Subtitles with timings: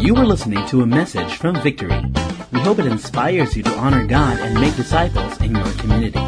[0.00, 2.02] You are listening to a message from Victory.
[2.52, 6.20] We hope it inspires you to honor God and make disciples in your community.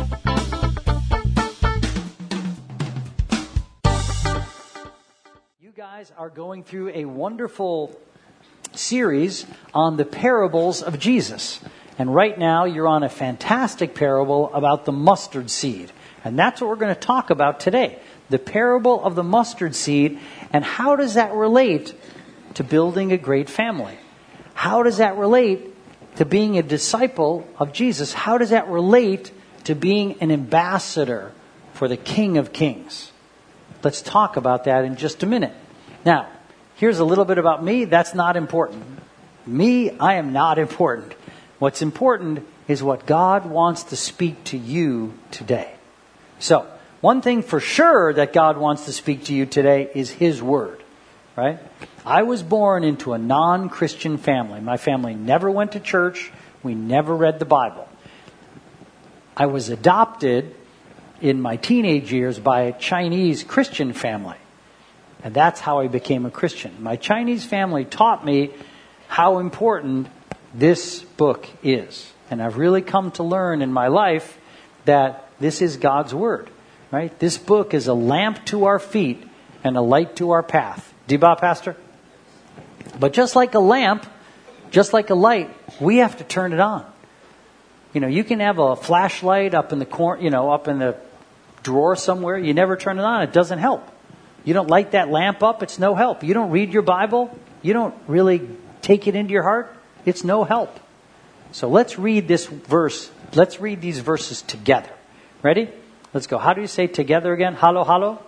[5.61, 7.99] You guys are going through a wonderful
[8.73, 11.61] series on the parables of Jesus.
[11.99, 15.93] And right now, you're on a fantastic parable about the mustard seed.
[16.25, 20.19] And that's what we're going to talk about today the parable of the mustard seed.
[20.53, 21.95] And how does that relate
[22.57, 23.97] to building a great family?
[24.55, 25.75] How does that relate
[26.17, 28.13] to being a disciple of Jesus?
[28.13, 29.31] How does that relate
[29.65, 31.33] to being an ambassador
[31.75, 33.13] for the King of Kings?
[33.83, 35.53] Let's talk about that in just a minute.
[36.05, 36.29] Now,
[36.77, 37.85] here's a little bit about me.
[37.85, 38.85] That's not important.
[39.47, 41.15] Me, I am not important.
[41.59, 45.73] What's important is what God wants to speak to you today.
[46.39, 46.67] So,
[47.01, 50.83] one thing for sure that God wants to speak to you today is His Word,
[51.37, 51.59] right?
[52.05, 54.61] I was born into a non Christian family.
[54.61, 57.89] My family never went to church, we never read the Bible.
[59.37, 60.55] I was adopted
[61.21, 64.37] in my teenage years by a Chinese Christian family.
[65.23, 66.83] And that's how I became a Christian.
[66.83, 68.51] My Chinese family taught me
[69.09, 70.09] how important
[70.55, 72.13] this book is.
[72.31, 74.39] And I've really come to learn in my life
[74.85, 76.51] that this is God's Word.
[76.91, 77.17] Right?
[77.19, 79.23] This book is a lamp to our feet
[79.65, 80.86] and a light to our path.
[81.09, 81.77] Diba, Pastor?
[82.99, 84.07] But just like a lamp,
[84.71, 86.85] just like a light, we have to turn it on.
[87.93, 90.79] You know, you can have a flashlight up in the corner, you know, up in
[90.79, 90.97] the
[91.63, 92.37] drawer somewhere.
[92.37, 93.23] You never turn it on.
[93.23, 93.89] It doesn't help.
[94.45, 95.63] You don't light that lamp up.
[95.63, 96.23] It's no help.
[96.23, 97.37] You don't read your Bible.
[97.63, 98.49] You don't really
[98.83, 99.75] take it into your heart.
[100.05, 100.79] It's no help.
[101.53, 103.11] So let's read this verse.
[103.35, 104.91] Let's read these verses together.
[105.43, 105.69] Ready?
[106.13, 106.39] Let's go.
[106.39, 107.55] How do you say together again?
[107.55, 108.23] Halo, halo?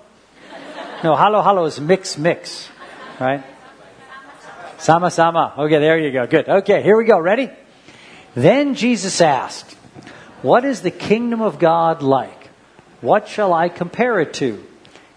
[1.04, 2.68] No, halo, halo is mix, mix.
[3.20, 3.44] Right?
[4.78, 5.54] Sama, sama.
[5.56, 6.26] Okay, there you go.
[6.26, 6.48] Good.
[6.48, 7.20] Okay, here we go.
[7.20, 7.50] Ready?
[8.34, 9.74] Then Jesus asked,
[10.42, 12.50] What is the kingdom of God like?
[13.00, 14.64] What shall I compare it to?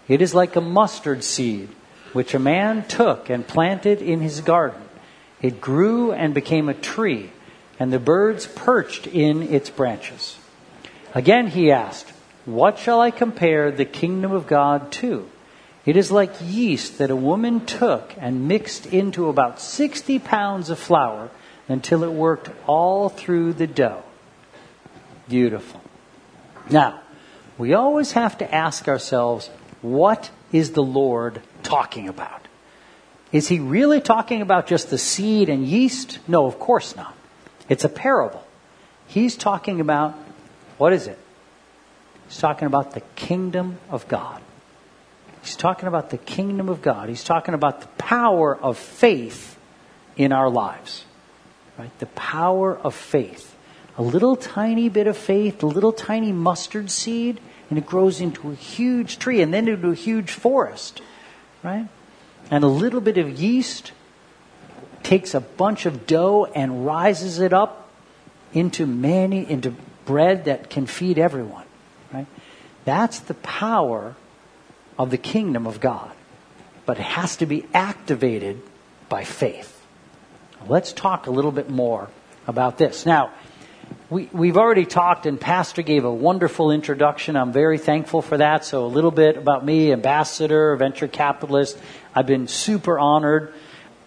[0.06, 1.68] It is like a mustard seed,
[2.12, 4.80] which a man took and planted in his garden.
[5.40, 7.32] It grew and became a tree,
[7.80, 10.38] and the birds perched in its branches.
[11.12, 12.08] Again he asked,
[12.44, 15.28] What shall I compare the kingdom of God to?
[15.84, 20.78] It is like yeast that a woman took and mixed into about 60 pounds of
[20.78, 21.30] flour
[21.68, 24.04] until it worked all through the dough.
[25.28, 25.80] Beautiful.
[26.70, 27.00] Now,
[27.58, 29.48] we always have to ask ourselves,
[29.80, 32.46] what is the Lord talking about?
[33.32, 36.18] Is he really talking about just the seed and yeast?
[36.28, 37.16] No, of course not.
[37.68, 38.46] It's a parable.
[39.06, 40.14] He's talking about,
[40.78, 41.18] what is it?
[42.28, 44.40] He's talking about the kingdom of God.
[45.42, 47.08] He's talking about the kingdom of God.
[47.08, 49.58] He's talking about the power of faith
[50.16, 51.04] in our lives.
[51.76, 51.96] Right?
[51.98, 53.56] The power of faith.
[53.98, 58.50] A little tiny bit of faith, a little tiny mustard seed, and it grows into
[58.50, 61.02] a huge tree and then into a huge forest.
[61.62, 61.88] Right?
[62.50, 63.92] And a little bit of yeast
[65.02, 67.90] takes a bunch of dough and rises it up
[68.52, 69.74] into many into
[70.04, 71.66] bread that can feed everyone.
[72.12, 72.26] Right?
[72.84, 74.14] That's the power
[75.02, 76.12] of the kingdom of God.
[76.86, 78.62] But it has to be activated
[79.08, 79.84] by faith.
[80.68, 82.08] Let's talk a little bit more
[82.46, 83.04] about this.
[83.04, 83.32] Now,
[84.10, 87.34] we, we've already talked, and Pastor gave a wonderful introduction.
[87.34, 88.64] I'm very thankful for that.
[88.64, 91.76] So, a little bit about me, ambassador, venture capitalist.
[92.14, 93.52] I've been super honored.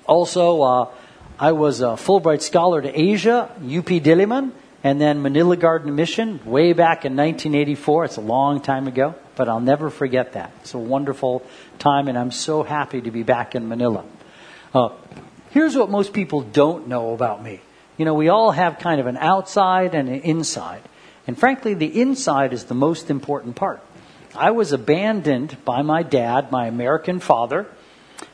[0.05, 0.91] Also, uh,
[1.37, 4.51] I was a Fulbright scholar to Asia, UP Diliman,
[4.85, 8.05] and then Manila Garden Mission way back in 1984.
[8.05, 10.51] It's a long time ago, but I'll never forget that.
[10.61, 11.43] It's a wonderful
[11.79, 14.05] time, and I'm so happy to be back in Manila.
[14.75, 14.89] Uh,
[15.49, 17.61] here's what most people don't know about me.
[17.97, 20.83] You know, we all have kind of an outside and an inside.
[21.25, 23.81] And frankly, the inside is the most important part.
[24.35, 27.65] I was abandoned by my dad, my American father.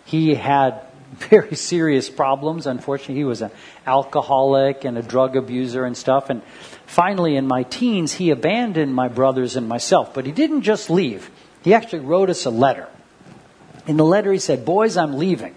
[0.04, 0.82] He had
[1.30, 2.68] very serious problems.
[2.68, 3.52] Unfortunately, he was an
[3.86, 6.30] alcoholic and a drug abuser and stuff.
[6.30, 6.42] And
[6.86, 10.14] finally, in my teens, he abandoned my brothers and myself.
[10.14, 11.30] But he didn't just leave,
[11.64, 12.88] he actually wrote us a letter.
[13.88, 15.56] In the letter, he said, Boys, I'm leaving.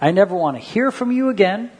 [0.00, 1.70] I never want to hear from you again.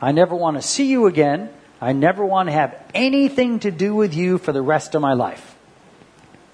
[0.00, 1.50] I never want to see you again.
[1.80, 5.12] I never want to have anything to do with you for the rest of my
[5.12, 5.54] life.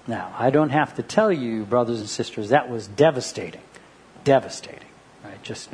[0.05, 3.61] Now, I don't have to tell you, brothers and sisters, that was devastating.
[4.25, 4.89] Devastating.
[5.23, 5.41] Right?
[5.43, 5.69] Just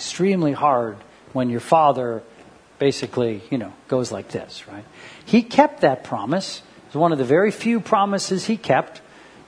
[0.00, 0.96] extremely hard
[1.34, 2.22] when your father
[2.78, 4.84] basically, you know, goes like this, right?
[5.26, 6.62] He kept that promise.
[6.88, 9.02] It was one of the very few promises he kept.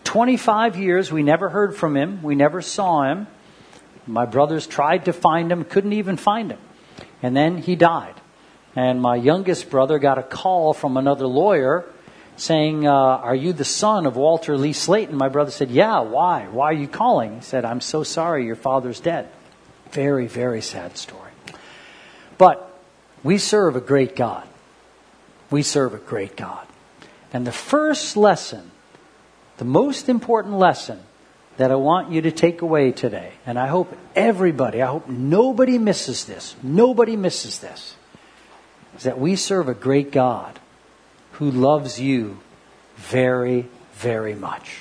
[0.04, 2.22] 25 years, we never heard from him.
[2.22, 3.28] We never saw him.
[4.06, 6.58] My brothers tried to find him, couldn't even find him.
[7.22, 8.14] And then he died.
[8.76, 11.86] And my youngest brother got a call from another lawyer
[12.36, 15.16] saying, uh, Are you the son of Walter Lee Slayton?
[15.16, 16.46] My brother said, Yeah, why?
[16.48, 17.36] Why are you calling?
[17.36, 19.30] He said, I'm so sorry, your father's dead.
[19.92, 21.30] Very, very sad story.
[22.38, 22.68] But
[23.22, 24.46] we serve a great God.
[25.50, 26.66] We serve a great God.
[27.32, 28.70] And the first lesson,
[29.58, 31.00] the most important lesson
[31.58, 35.78] that I want you to take away today, and I hope everybody, I hope nobody
[35.78, 37.94] misses this, nobody misses this,
[38.96, 40.58] is that we serve a great God
[41.32, 42.38] who loves you
[42.96, 44.78] very, very much.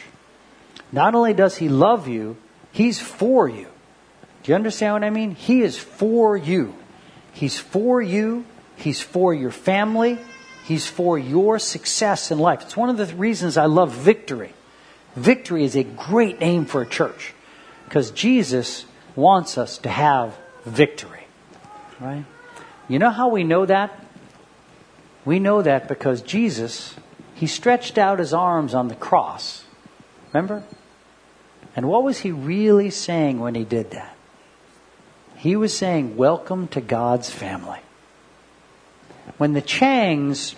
[0.91, 2.37] Not only does he love you,
[2.71, 3.67] he's for you.
[4.43, 5.31] Do you understand what I mean?
[5.31, 6.75] He is for you.
[7.33, 8.45] He's for you.
[8.75, 10.17] He's for your family.
[10.65, 12.61] He's for your success in life.
[12.63, 14.53] It's one of the reasons I love victory.
[15.15, 17.33] Victory is a great name for a church
[17.85, 18.85] because Jesus
[19.15, 21.25] wants us to have victory.
[21.99, 22.25] Right?
[22.87, 23.97] You know how we know that?
[25.25, 26.95] We know that because Jesus,
[27.35, 29.65] he stretched out his arms on the cross.
[30.33, 30.63] Remember?
[31.75, 34.15] And what was he really saying when he did that?
[35.41, 37.79] He was saying, Welcome to God's family.
[39.39, 40.53] When the Changs,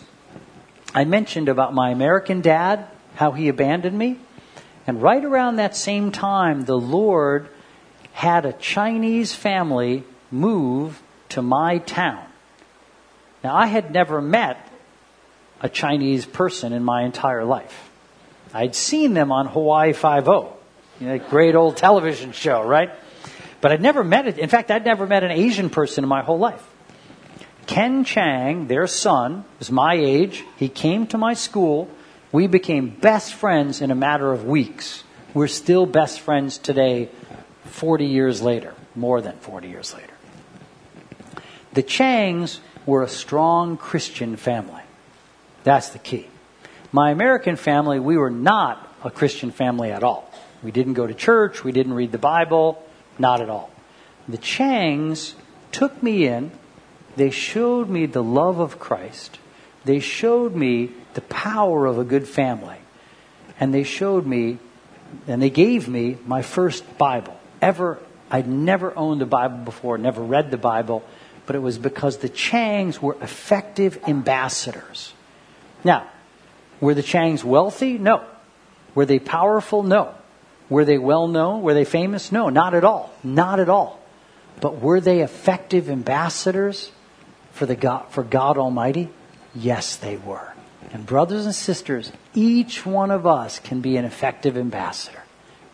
[0.94, 4.18] I mentioned about my American dad, how he abandoned me.
[4.85, 7.47] And right around that same time, the Lord
[8.12, 12.25] had a Chinese family move to my town.
[13.41, 14.69] Now, I had never met
[15.62, 17.89] a Chinese person in my entire life.
[18.53, 20.51] I'd seen them on Hawaii Five-O,
[21.00, 22.91] you know, great old television show, right?
[23.63, 24.38] But I'd never met it.
[24.39, 26.62] In fact, I'd never met an Asian person in my whole life.
[27.65, 30.44] Ken Chang, their son, was my age.
[30.57, 31.89] He came to my school.
[32.33, 35.06] We became best friends in a matter of weeks.
[35.33, 37.07] We're still best friends today,
[37.63, 40.13] 40 years later, more than 40 years later.
[41.71, 44.83] The Changs were a strong Christian family.
[45.63, 46.27] That's the key.
[46.92, 50.30] My American family, we were not a Christian family at all.
[50.62, 52.82] We didn't go to church, we didn't read the Bible,
[53.18, 53.71] not at all.
[54.27, 55.33] The Changs
[55.71, 56.51] took me in,
[57.15, 59.39] they showed me the love of Christ,
[59.86, 62.77] they showed me the power of a good family,
[63.60, 64.57] and they showed me,
[65.27, 67.38] and they gave me my first Bible.
[67.62, 68.00] Ever,
[68.31, 71.04] I'd never owned a Bible before, never read the Bible
[71.45, 75.13] but it was because the Changs were effective ambassadors.
[75.83, 76.07] Now,
[76.80, 77.98] were the Changs wealthy?
[77.98, 78.24] No.
[78.95, 79.83] Were they powerful?
[79.83, 80.15] No.
[80.73, 81.61] Were they well known?
[81.61, 82.31] Were they famous?
[82.31, 83.13] No, not at all.
[83.23, 83.99] Not at all.
[84.59, 86.91] But were they effective ambassadors
[87.51, 89.11] for, the God, for God Almighty?
[89.53, 90.51] Yes, they were.
[90.91, 95.21] And brothers and sisters, each one of us can be an effective ambassador,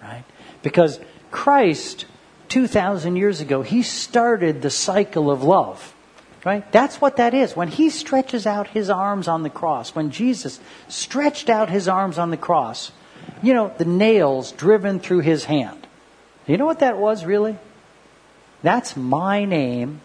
[0.02, 0.26] right?
[0.64, 1.00] Because
[1.32, 2.06] Christ
[2.50, 5.96] 2,000 years ago, he started the cycle of love.
[6.44, 6.70] Right?
[6.74, 7.56] That's what that is.
[7.56, 10.60] When he stretches out his arms on the cross, when Jesus
[10.90, 12.92] stretched out his arms on the cross,
[13.42, 15.88] you know, the nails driven through his hand.
[16.48, 17.58] You know what that was, really?
[18.64, 20.02] That's my name,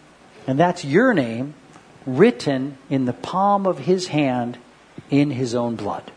[0.46, 1.54] and that's your name,
[2.06, 4.58] written in the palm of his hand
[5.10, 6.12] in his own blood.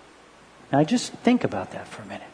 [0.72, 2.28] Now, just think about that for a minute.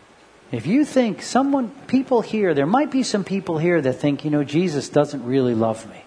[0.52, 4.32] If you think someone, people here, there might be some people here that think, you
[4.32, 6.04] know, Jesus doesn't really love me.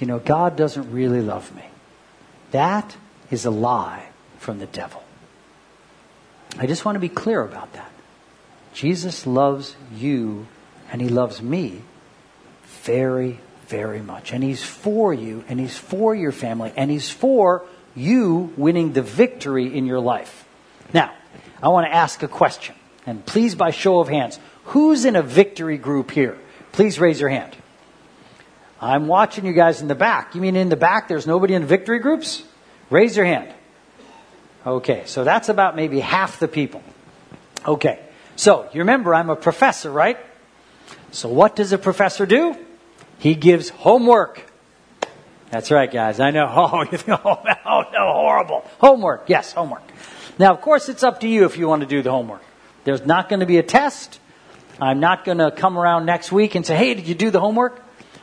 [0.00, 1.64] You know, God doesn't really love me.
[2.50, 2.96] That
[3.30, 4.08] is a lie
[4.38, 5.02] from the devil.
[6.58, 7.90] I just want to be clear about that.
[8.72, 10.46] Jesus loves you
[10.90, 11.82] and he loves me
[12.82, 14.32] very, very much.
[14.32, 19.02] And he's for you and he's for your family and he's for you winning the
[19.02, 20.46] victory in your life.
[20.92, 21.12] Now,
[21.62, 22.74] I want to ask a question.
[23.06, 26.38] And please, by show of hands, who's in a victory group here?
[26.72, 27.56] Please raise your hand.
[28.80, 30.34] I'm watching you guys in the back.
[30.34, 32.42] You mean in the back there's nobody in victory groups?
[32.90, 33.52] Raise your hand.
[34.66, 36.82] Okay, so that's about maybe half the people.
[37.64, 38.00] Okay,
[38.34, 40.18] so you remember I'm a professor, right?
[41.12, 42.56] So what does a professor do?
[43.18, 44.42] He gives homework.
[45.50, 46.18] That's right, guys.
[46.18, 46.46] I know.
[46.72, 47.42] Oh, you think, oh,
[47.92, 48.64] no, horrible.
[48.78, 49.28] Homework.
[49.28, 49.82] Yes, homework.
[50.38, 52.42] Now, of course, it's up to you if you want to do the homework.
[52.84, 54.18] There's not going to be a test.
[54.80, 57.40] I'm not going to come around next week and say, hey, did you do the
[57.40, 57.80] homework?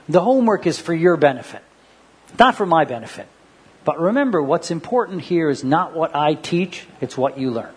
[0.10, 1.64] The homework is for your benefit,
[2.38, 3.28] not for my benefit.
[3.86, 7.74] But remember, what's important here is not what I teach, it's what you learn.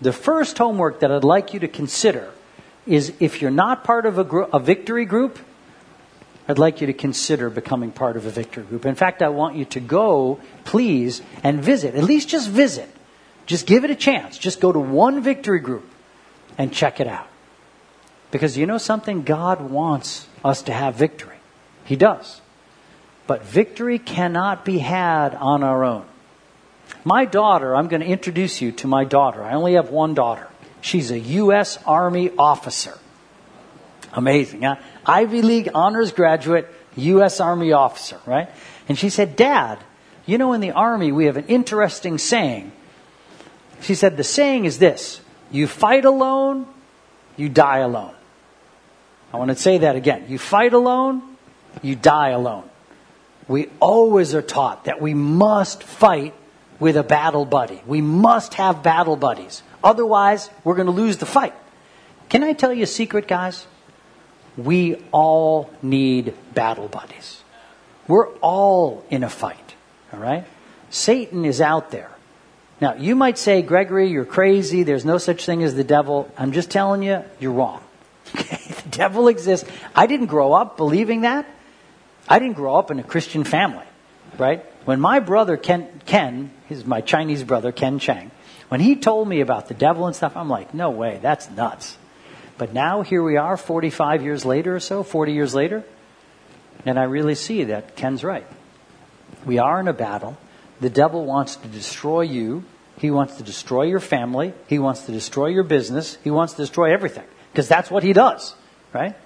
[0.00, 2.30] The first homework that I'd like you to consider
[2.86, 5.38] is if you're not part of a, a victory group,
[6.46, 8.84] I'd like you to consider becoming part of a victory group.
[8.84, 11.94] In fact, I want you to go, please, and visit.
[11.94, 12.90] At least just visit.
[13.46, 14.36] Just give it a chance.
[14.36, 15.88] Just go to one victory group
[16.58, 17.28] and check it out.
[18.30, 19.22] Because you know something?
[19.22, 21.36] God wants us to have victory.
[21.84, 22.40] He does.
[23.26, 26.04] But victory cannot be had on our own.
[27.04, 29.42] My daughter, I'm going to introduce you to my daughter.
[29.42, 30.48] I only have one daughter.
[30.80, 31.78] She's a U.S.
[31.86, 32.98] Army officer.
[34.12, 34.76] Amazing, huh?
[35.06, 37.40] Ivy League honors graduate, U.S.
[37.40, 38.48] Army officer, right?
[38.88, 39.78] And she said, Dad,
[40.26, 42.72] you know, in the Army, we have an interesting saying.
[43.80, 46.66] She said, The saying is this you fight alone,
[47.36, 48.14] you die alone.
[49.32, 50.26] I want to say that again.
[50.28, 51.22] You fight alone,
[51.82, 52.68] you die alone.
[53.48, 56.34] We always are taught that we must fight
[56.80, 57.82] with a battle buddy.
[57.86, 59.62] We must have battle buddies.
[59.82, 61.54] Otherwise, we're going to lose the fight.
[62.28, 63.66] Can I tell you a secret, guys?
[64.56, 67.42] We all need battle buddies.
[68.06, 69.74] We're all in a fight,
[70.12, 70.44] all right?
[70.90, 72.10] Satan is out there.
[72.80, 74.82] Now, you might say, Gregory, you're crazy.
[74.82, 76.30] There's no such thing as the devil.
[76.36, 77.82] I'm just telling you, you're wrong.
[78.32, 79.68] the devil exists.
[79.94, 81.46] I didn't grow up believing that.
[82.28, 83.84] I didn't grow up in a Christian family,
[84.38, 84.64] right?
[84.84, 88.30] When my brother Ken, Ken, his my Chinese brother Ken Chang,
[88.68, 91.98] when he told me about the devil and stuff, I'm like, no way, that's nuts.
[92.56, 95.84] But now here we are, 45 years later or so, 40 years later,
[96.86, 98.46] and I really see that Ken's right.
[99.44, 100.36] We are in a battle.
[100.80, 102.64] The devil wants to destroy you.
[102.98, 104.54] He wants to destroy your family.
[104.68, 106.16] He wants to destroy your business.
[106.22, 108.54] He wants to destroy everything because that's what he does,
[108.92, 109.16] right?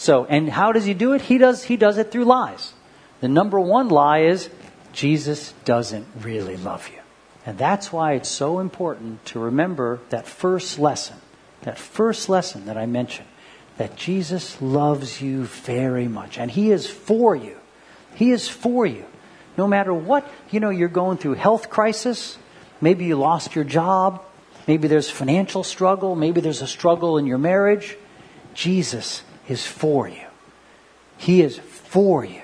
[0.00, 1.20] So, and how does he do it?
[1.20, 2.72] He does he does it through lies.
[3.20, 4.48] The number one lie is
[4.94, 7.00] Jesus doesn't really love you.
[7.44, 11.18] And that's why it's so important to remember that first lesson,
[11.64, 13.28] that first lesson that I mentioned,
[13.76, 17.58] that Jesus loves you very much and he is for you.
[18.14, 19.04] He is for you.
[19.58, 22.38] No matter what, you know, you're going through health crisis,
[22.80, 24.22] maybe you lost your job,
[24.66, 27.98] maybe there's financial struggle, maybe there's a struggle in your marriage,
[28.54, 30.26] Jesus is for you.
[31.18, 32.42] He is for you.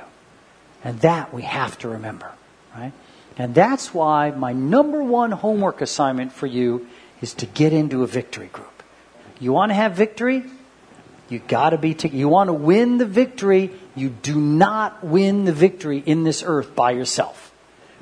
[0.85, 2.31] And that we have to remember,
[2.75, 2.93] right?
[3.38, 6.87] And that's why my number one homework assignment for you
[7.21, 8.83] is to get into a victory group.
[9.41, 10.45] You want to have victory?
[11.29, 15.45] You got to be t- you want to win the victory, you do not win
[15.45, 17.53] the victory in this earth by yourself.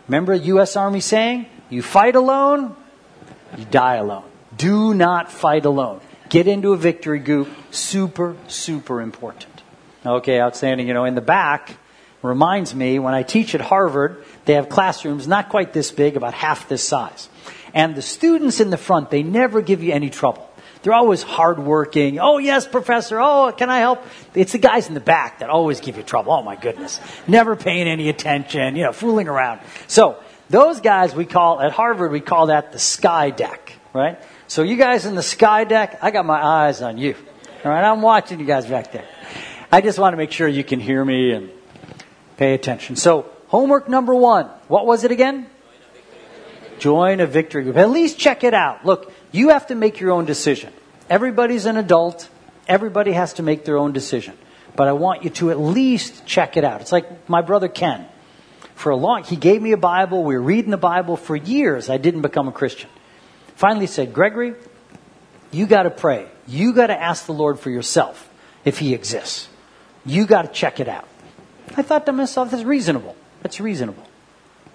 [0.08, 2.76] Remember the US Army saying, you fight alone,
[3.56, 4.24] you die alone.
[4.56, 6.00] Do not fight alone.
[6.28, 9.62] Get into a victory group, super super important.
[10.04, 10.88] Okay, outstanding.
[10.88, 11.76] You know, in the back
[12.22, 16.34] reminds me when I teach at Harvard, they have classrooms not quite this big, about
[16.34, 17.28] half this size.
[17.74, 20.48] And the students in the front, they never give you any trouble.
[20.82, 22.18] They're always hardworking.
[22.20, 23.18] Oh, yes, professor.
[23.18, 24.02] Oh, can I help?
[24.34, 26.32] It's the guys in the back that always give you trouble.
[26.32, 27.00] Oh, my goodness.
[27.26, 29.60] Never paying any attention, you know, fooling around.
[29.86, 30.18] So,
[30.50, 34.20] those guys we call, at Harvard, we call that the sky deck, right?
[34.46, 37.14] So, you guys in the sky deck, I got my eyes on you.
[37.64, 39.06] All right, I'm watching you guys back there.
[39.72, 41.50] I just want to make sure you can hear me and
[42.36, 42.96] pay attention.
[42.96, 44.46] So, homework number one.
[44.68, 45.46] What was it again?
[46.78, 47.76] Join a victory group.
[47.76, 48.84] At least check it out.
[48.84, 50.72] Look, you have to make your own decision.
[51.08, 52.28] Everybody's an adult.
[52.68, 54.36] Everybody has to make their own decision.
[54.76, 56.80] But I want you to at least check it out.
[56.80, 58.06] It's like my brother Ken.
[58.74, 60.24] For a long, he gave me a Bible.
[60.24, 61.88] We were reading the Bible for years.
[61.88, 62.90] I didn't become a Christian.
[63.56, 64.54] Finally said, Gregory,
[65.50, 66.26] you got to pray.
[66.46, 68.28] You got to ask the Lord for yourself
[68.64, 69.48] if He exists.
[70.04, 71.08] You got to check it out.
[71.76, 73.16] I thought to myself, that's reasonable.
[73.42, 74.04] That's reasonable.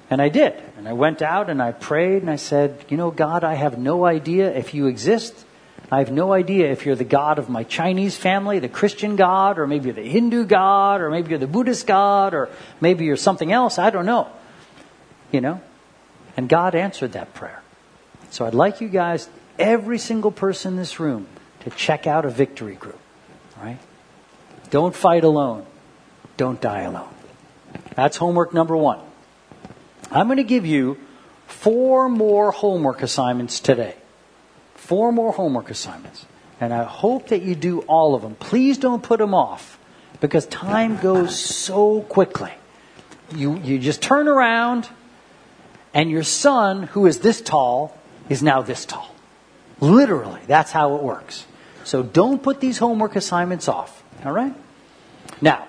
[0.09, 0.53] And I did.
[0.77, 3.77] And I went out and I prayed and I said, You know, God, I have
[3.77, 5.45] no idea if you exist.
[5.91, 9.57] I have no idea if you're the God of my Chinese family, the Christian God,
[9.57, 13.17] or maybe you're the Hindu God, or maybe you're the Buddhist God, or maybe you're
[13.17, 13.79] something else.
[13.79, 14.27] I don't know.
[15.31, 15.61] You know?
[16.37, 17.61] And God answered that prayer.
[18.29, 21.27] So I'd like you guys, every single person in this room,
[21.61, 22.99] to check out a victory group.
[23.57, 23.79] All right?
[24.69, 25.65] Don't fight alone.
[26.37, 27.09] Don't die alone.
[27.95, 28.99] That's homework number one.
[30.11, 30.97] I'm going to give you
[31.47, 33.95] four more homework assignments today.
[34.75, 36.25] Four more homework assignments.
[36.61, 38.35] And I hope that you do all of them.
[38.35, 39.77] Please don't put them off
[40.19, 42.51] because time goes so quickly.
[43.35, 44.89] You, you just turn around
[45.93, 47.97] and your son, who is this tall,
[48.29, 49.09] is now this tall.
[49.81, 51.45] Literally, that's how it works.
[51.83, 54.03] So don't put these homework assignments off.
[54.23, 54.53] All right?
[55.41, 55.67] Now,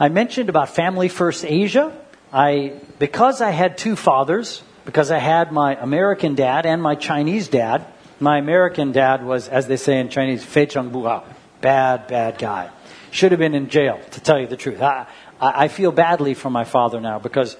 [0.00, 1.96] I mentioned about Family First Asia.
[2.32, 7.48] I, because I had two fathers, because I had my American dad and my Chinese
[7.48, 7.84] dad,
[8.20, 11.24] my American dad was, as they say in Chinese, fei cheng bu hao.
[11.60, 12.70] Bad, bad guy.
[13.10, 14.80] Should have been in jail, to tell you the truth.
[14.80, 15.06] I,
[15.40, 17.56] I feel badly for my father now because,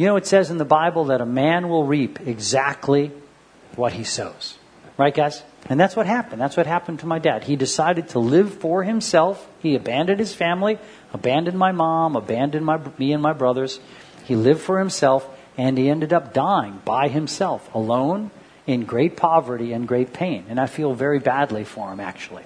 [0.00, 3.12] you know, it says in the Bible that a man will reap exactly
[3.76, 4.56] what he sows.
[4.96, 5.42] Right, guys?
[5.66, 6.40] And that's what happened.
[6.40, 7.44] That's what happened to my dad.
[7.44, 9.46] He decided to live for himself.
[9.58, 10.78] He abandoned his family,
[11.12, 13.78] abandoned my mom, abandoned my, me and my brothers.
[14.24, 15.28] He lived for himself,
[15.58, 18.30] and he ended up dying by himself, alone,
[18.66, 20.46] in great poverty and great pain.
[20.48, 22.44] And I feel very badly for him, actually.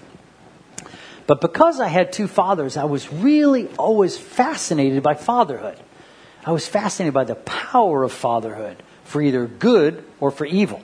[1.29, 5.79] But because I had two fathers, I was really always fascinated by fatherhood.
[6.45, 10.83] I was fascinated by the power of fatherhood for either good or for evil.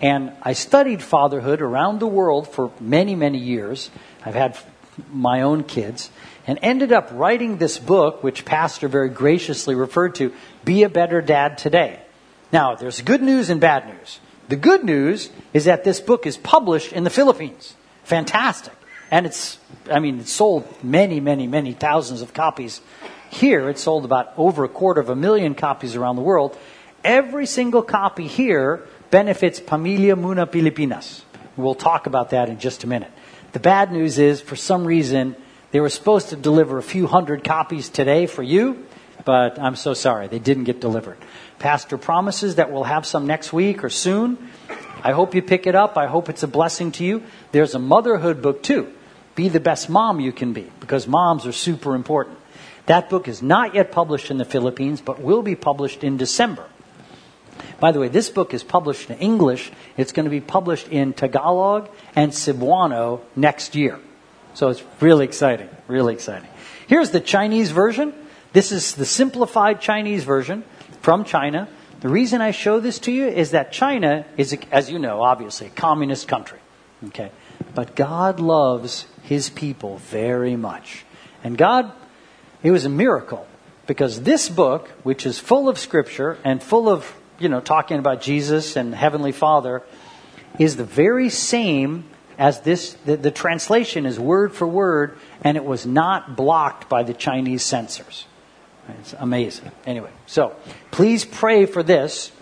[0.00, 3.90] And I studied fatherhood around the world for many, many years.
[4.24, 4.58] I've had
[5.10, 6.10] my own kids
[6.46, 10.32] and ended up writing this book, which Pastor very graciously referred to,
[10.64, 12.00] Be a Better Dad Today.
[12.52, 14.20] Now, there's good news and bad news.
[14.48, 17.74] The good news is that this book is published in the Philippines.
[18.04, 18.74] Fantastic.
[19.10, 19.58] And it's,
[19.90, 22.80] I mean, it's sold many, many, many thousands of copies
[23.32, 23.68] here.
[23.70, 26.56] It sold about over a quarter of a million copies around the world.
[27.02, 31.24] Every single copy here benefits Pamilya Muna Pilipinas.
[31.56, 33.10] We'll talk about that in just a minute.
[33.52, 35.34] The bad news is, for some reason,
[35.70, 38.86] they were supposed to deliver a few hundred copies today for you,
[39.24, 41.16] but I'm so sorry, they didn't get delivered.
[41.58, 44.36] Pastor promises that we'll have some next week or soon.
[45.02, 45.96] I hope you pick it up.
[45.96, 47.22] I hope it's a blessing to you.
[47.50, 48.92] There's a motherhood book too.
[49.34, 52.38] Be the best mom you can be, because moms are super important.
[52.86, 56.66] That book is not yet published in the Philippines, but will be published in December.
[57.78, 59.70] By the way, this book is published in English.
[59.96, 63.98] It's going to be published in Tagalog and Cebuano next year.
[64.54, 66.48] So it's really exciting, really exciting.
[66.86, 68.14] Here's the Chinese version.
[68.52, 70.64] This is the simplified Chinese version
[71.00, 71.68] from China.
[72.00, 75.68] The reason I show this to you is that China is, as you know, obviously
[75.68, 76.58] a communist country.
[77.06, 77.30] Okay?
[77.74, 81.04] But God loves his people very much.
[81.42, 81.92] And God,
[82.62, 83.46] it was a miracle
[83.86, 88.20] because this book, which is full of scripture and full of you know, talking about
[88.20, 89.82] Jesus and Heavenly Father,
[90.58, 92.04] is the very same
[92.38, 92.94] as this.
[93.04, 97.64] The, the translation is word for word, and it was not blocked by the Chinese
[97.64, 98.26] censors.
[99.00, 99.70] It's amazing.
[99.86, 100.54] Anyway, so
[100.90, 102.32] please pray for this.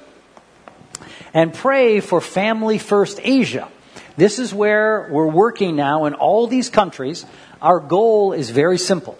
[1.32, 3.68] And pray for Family First Asia.
[4.16, 7.24] This is where we're working now in all these countries.
[7.62, 9.16] Our goal is very simple.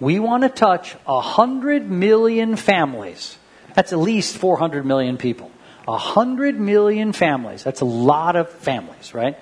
[0.00, 3.38] We want to touch a hundred million families
[3.74, 5.50] that's at least 400 million people.
[5.84, 7.62] 100 million families.
[7.62, 9.38] That's a lot of families, right?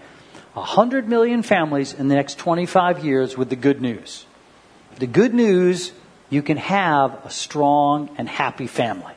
[0.52, 4.26] 100 million families in the next 25 years with the good news.
[4.96, 5.92] The good news,
[6.30, 9.14] you can have a strong and happy family.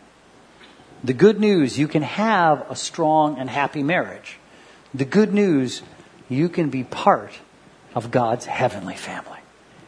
[1.04, 4.38] The good news, you can have a strong and happy marriage.
[4.94, 5.84] The good news,
[6.30, 7.34] you can be part
[7.94, 9.37] of God's heavenly family.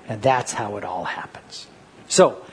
[0.09, 1.67] And that's how it all happens.
[2.09, 2.43] So,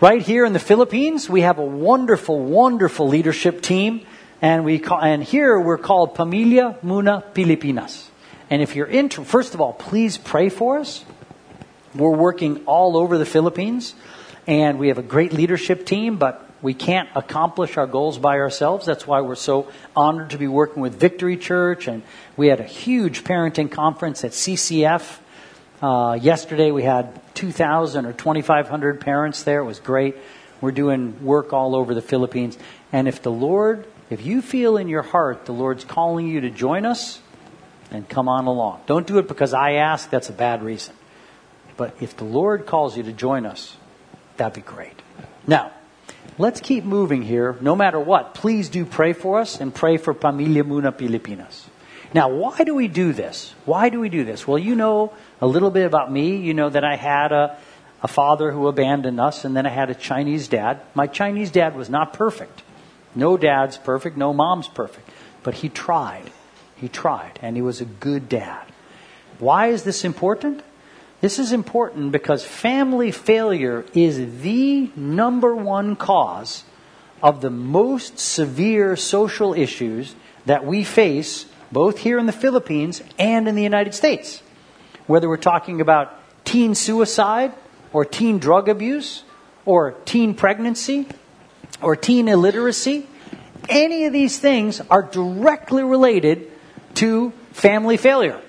[0.00, 4.06] Right here in the Philippines, we have a wonderful, wonderful leadership team,
[4.40, 8.08] and we call, and here we're called Pamilya Muna Pilipinas.
[8.48, 11.04] And if you're into, first of all, please pray for us.
[11.96, 13.96] We're working all over the Philippines,
[14.46, 18.86] and we have a great leadership team, but we can't accomplish our goals by ourselves.
[18.86, 22.04] That's why we're so honored to be working with Victory Church, and
[22.36, 25.18] we had a huge parenting conference at CCF
[25.80, 29.60] uh, yesterday we had 2,000 or 2,500 parents there.
[29.60, 30.16] It was great.
[30.60, 32.58] We're doing work all over the Philippines.
[32.92, 36.50] And if the Lord, if you feel in your heart the Lord's calling you to
[36.50, 37.20] join us,
[37.90, 38.82] then come on along.
[38.86, 40.94] Don't do it because I ask, that's a bad reason.
[41.76, 43.76] But if the Lord calls you to join us,
[44.36, 45.00] that'd be great.
[45.46, 45.70] Now,
[46.38, 47.56] let's keep moving here.
[47.60, 51.67] No matter what, please do pray for us and pray for Pamilya Muna Pilipinas.
[52.14, 53.54] Now, why do we do this?
[53.64, 54.46] Why do we do this?
[54.46, 56.36] Well, you know a little bit about me.
[56.36, 57.58] You know that I had a,
[58.02, 60.80] a father who abandoned us, and then I had a Chinese dad.
[60.94, 62.62] My Chinese dad was not perfect.
[63.14, 65.08] No dad's perfect, no mom's perfect.
[65.42, 66.30] But he tried.
[66.76, 68.64] He tried, and he was a good dad.
[69.38, 70.62] Why is this important?
[71.20, 76.64] This is important because family failure is the number one cause
[77.22, 80.14] of the most severe social issues
[80.46, 84.42] that we face both here in the Philippines and in the United States.
[85.06, 87.52] Whether we're talking about teen suicide
[87.92, 89.24] or teen drug abuse
[89.64, 91.06] or teen pregnancy
[91.82, 93.06] or teen illiteracy,
[93.68, 96.50] any of these things are directly related
[96.94, 98.40] to family failure.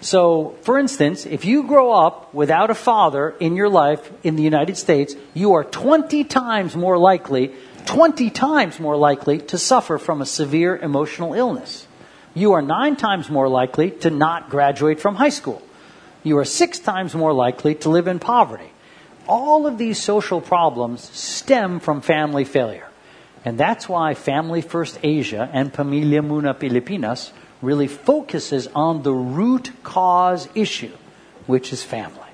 [0.00, 4.42] So, for instance, if you grow up without a father in your life in the
[4.42, 7.52] United States, you are 20 times more likely,
[7.86, 11.86] 20 times more likely to suffer from a severe emotional illness
[12.34, 15.62] you are nine times more likely to not graduate from high school.
[16.22, 18.70] You are six times more likely to live in poverty.
[19.28, 22.88] All of these social problems stem from family failure.
[23.44, 29.72] And that's why Family First Asia and Pamilya Muna Pilipinas really focuses on the root
[29.82, 30.92] cause issue,
[31.46, 32.30] which is family,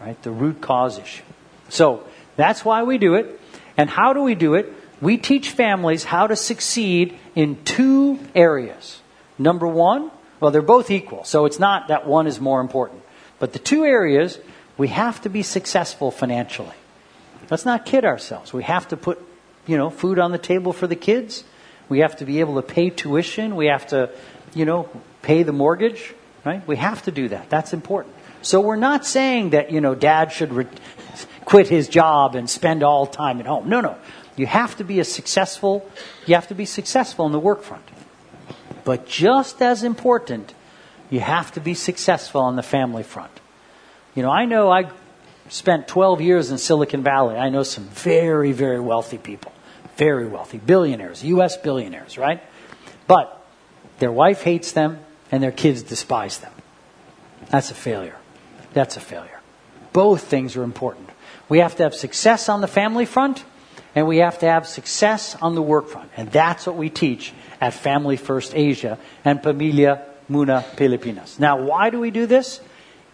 [0.00, 0.20] right?
[0.22, 1.24] The root cause issue.
[1.68, 2.04] So
[2.36, 3.40] that's why we do it.
[3.76, 4.72] And how do we do it?
[5.00, 9.01] We teach families how to succeed in two areas.
[9.38, 13.02] Number one, well, they're both equal, so it's not that one is more important.
[13.38, 14.38] But the two areas,
[14.76, 16.74] we have to be successful financially.
[17.50, 18.52] Let's not kid ourselves.
[18.52, 19.20] We have to put,
[19.66, 21.44] you know, food on the table for the kids.
[21.88, 23.56] We have to be able to pay tuition.
[23.56, 24.10] We have to,
[24.54, 24.88] you know,
[25.22, 26.14] pay the mortgage,
[26.44, 26.66] right?
[26.66, 27.50] We have to do that.
[27.50, 28.14] That's important.
[28.42, 30.66] So we're not saying that, you know, dad should re-
[31.44, 33.68] quit his job and spend all time at home.
[33.68, 33.96] No, no.
[34.36, 35.88] You have to be a successful,
[36.26, 37.84] you have to be successful in the work front.
[38.84, 40.54] But just as important,
[41.10, 43.32] you have to be successful on the family front.
[44.14, 44.90] You know, I know I
[45.48, 47.36] spent 12 years in Silicon Valley.
[47.36, 49.52] I know some very, very wealthy people.
[49.96, 50.58] Very wealthy.
[50.58, 51.56] Billionaires, U.S.
[51.56, 52.42] billionaires, right?
[53.06, 53.44] But
[53.98, 54.98] their wife hates them
[55.30, 56.52] and their kids despise them.
[57.50, 58.16] That's a failure.
[58.72, 59.40] That's a failure.
[59.92, 61.10] Both things are important.
[61.48, 63.44] We have to have success on the family front
[63.94, 66.10] and we have to have success on the work front.
[66.16, 71.38] And that's what we teach at Family First Asia and Pamilya Muna Pilipinas.
[71.38, 72.60] Now, why do we do this?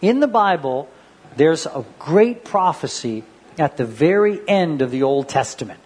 [0.01, 0.89] In the Bible,
[1.35, 3.23] there's a great prophecy
[3.57, 5.79] at the very end of the Old Testament.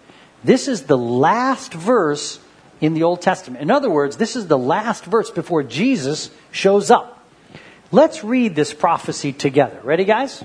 [0.44, 2.38] This is the last verse
[2.80, 3.62] in the Old Testament.
[3.62, 7.24] In other words, this is the last verse before Jesus shows up.
[7.90, 9.80] Let's read this prophecy together.
[9.82, 10.44] Ready, guys?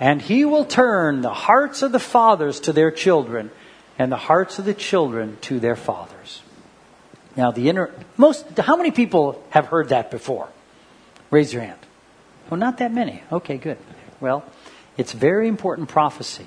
[0.00, 3.50] And he will turn the hearts of the fathers to their children,
[3.98, 6.42] and the hearts of the children to their fathers.
[7.36, 10.48] Now, the inner, most, how many people have heard that before?
[11.30, 11.78] Raise your hand.
[12.50, 13.22] Oh, not that many.
[13.30, 13.78] Okay, good.
[14.20, 14.44] Well,
[14.96, 16.46] it's very important prophecy.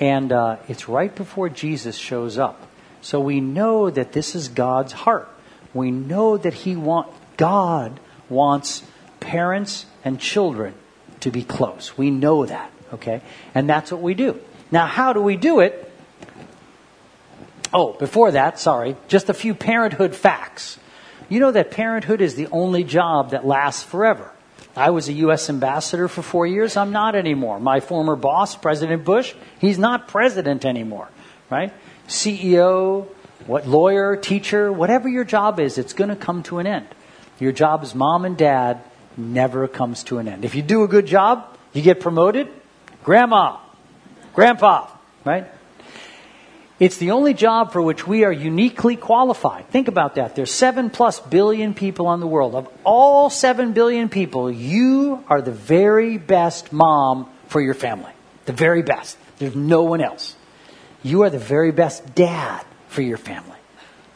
[0.00, 2.60] And uh, it's right before Jesus shows up.
[3.00, 5.28] So we know that this is God's heart.
[5.74, 8.82] We know that He want God wants
[9.20, 10.74] parents and children
[11.20, 11.96] to be close.
[11.96, 13.22] We know that, okay?
[13.54, 14.40] And that's what we do.
[14.70, 15.90] Now, how do we do it?
[17.72, 20.78] Oh, before that, sorry, just a few parenthood facts.
[21.28, 24.30] You know that parenthood is the only job that lasts forever.
[24.74, 25.50] I was a U.S.
[25.50, 26.76] ambassador for four years.
[26.76, 27.58] I'm not anymore.
[27.58, 31.08] My former boss, President Bush, he's not president anymore,
[31.50, 31.72] right?
[32.06, 33.08] CEO,
[33.46, 36.86] what lawyer, teacher, whatever your job is, it's going to come to an end.
[37.40, 38.82] Your job as mom and dad
[39.18, 40.44] never comes to an end.
[40.44, 42.48] If you do a good job, you get promoted.
[43.04, 43.58] Grandma,
[44.34, 44.88] grandpa,
[45.24, 45.46] right?
[46.78, 49.68] It's the only job for which we are uniquely qualified.
[49.70, 50.36] Think about that.
[50.36, 52.54] There's seven plus billion people on the world.
[52.54, 58.12] Of all seven billion people, you are the very best mom for your family.
[58.44, 59.18] The very best.
[59.38, 60.36] There's no one else.
[61.02, 63.58] You are the very best dad for your family.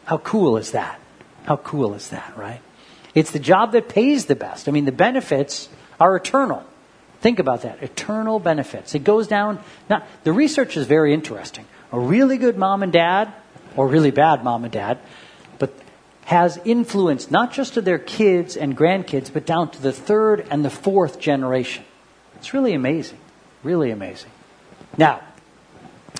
[0.05, 0.99] How cool is that?
[1.43, 2.61] How cool is that, right?
[3.13, 4.67] It's the job that pays the best.
[4.67, 6.63] I mean, the benefits are eternal.
[7.21, 7.81] Think about that.
[7.81, 8.95] Eternal benefits.
[8.95, 9.59] It goes down.
[9.89, 13.31] Now, the research is very interesting a really good mom and dad,
[13.77, 14.97] or really bad mom and dad,
[15.59, 15.71] but
[16.25, 20.65] has influence not just to their kids and grandkids, but down to the third and
[20.65, 21.85] the fourth generation.
[22.37, 23.19] It's really amazing.
[23.61, 24.31] Really amazing.
[24.97, 25.21] Now,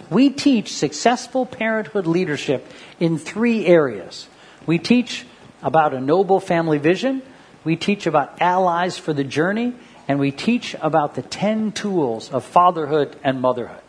[0.09, 2.65] we teach successful parenthood leadership
[2.99, 4.27] in three areas.
[4.67, 5.25] We teach
[5.63, 7.21] about a noble family vision,
[7.63, 9.73] we teach about allies for the journey,
[10.07, 13.81] and we teach about the 10 tools of fatherhood and motherhood.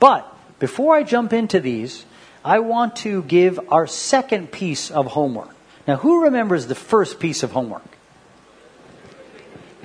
[0.00, 2.04] But before I jump into these,
[2.44, 5.50] I want to give our second piece of homework.
[5.86, 7.86] Now, who remembers the first piece of homework?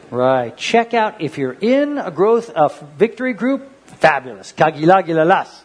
[0.09, 0.55] Right.
[0.57, 4.51] Check out if you're in a growth of victory group, fabulous.
[4.51, 5.61] Kagilagilalas.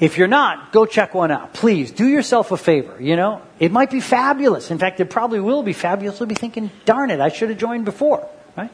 [0.00, 1.54] If you're not, go check one out.
[1.54, 3.00] Please do yourself a favor.
[3.00, 4.70] You know, it might be fabulous.
[4.70, 6.18] In fact, it probably will be fabulous.
[6.18, 8.28] You'll be thinking, darn it, I should have joined before.
[8.56, 8.72] Right?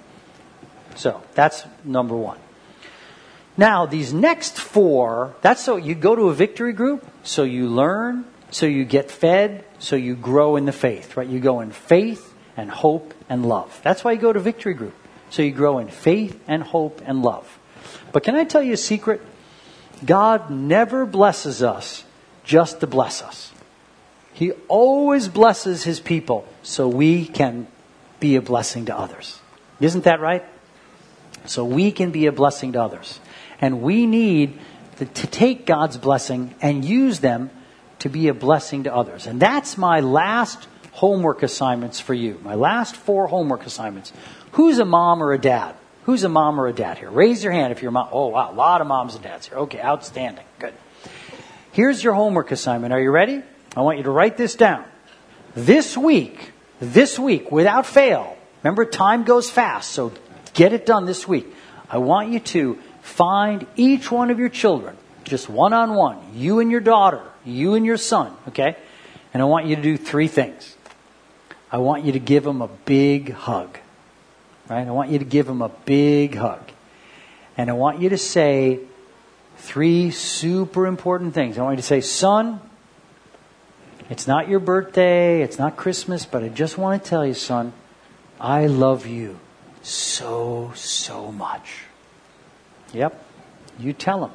[0.97, 2.39] So that's number one.
[3.57, 8.25] Now, these next four, that's so you go to a victory group, so you learn,
[8.51, 11.29] so you get fed, so you grow in the faith, right?
[11.29, 13.79] You go in faith and hope and love.
[13.83, 14.95] That's why you go to victory group.
[15.29, 17.59] So you grow in faith and hope and love.
[18.13, 19.21] But can I tell you a secret?
[20.05, 22.05] God never blesses us
[22.45, 23.53] just to bless us.
[24.33, 27.67] He always blesses his people so we can
[28.21, 29.41] be a blessing to others.
[29.81, 30.45] Isn't that right?
[31.47, 33.21] So we can be a blessing to others.
[33.61, 34.59] And we need
[34.97, 37.51] to, to take God's blessing and use them
[38.01, 39.27] to be a blessing to others.
[39.27, 42.41] And that's my last homework assignments for you.
[42.43, 44.13] My last four homework assignments.
[44.53, 45.75] Who's a mom or a dad?
[46.11, 47.09] Who's a mom or a dad here?
[47.09, 48.09] Raise your hand if you're a mom.
[48.11, 49.59] Oh, wow, a lot of moms and dads here.
[49.59, 50.45] Okay, outstanding.
[50.59, 50.75] Good.
[51.71, 52.93] Here's your homework assignment.
[52.93, 53.45] Are you ready?
[53.77, 54.85] I want you to write this down.
[55.55, 60.13] This week, this week, without fail, remember time goes fast, so
[60.53, 61.47] get it done this week.
[61.89, 66.59] I want you to find each one of your children, just one on one, you
[66.59, 68.77] and your daughter, you and your son, okay?
[69.33, 70.77] And I want you to do three things.
[71.71, 73.79] I want you to give them a big hug,
[74.71, 74.87] right?
[74.87, 76.63] I want you to give them a big hug.
[77.57, 78.79] And I want you to say
[79.57, 81.59] three super important things.
[81.59, 82.61] I want you to say, son,
[84.09, 87.73] it's not your birthday, it's not Christmas, but I just want to tell you, son,
[88.41, 89.41] I love you
[89.83, 91.83] so, so much.
[92.93, 93.23] Yep,
[93.79, 94.31] you tell him.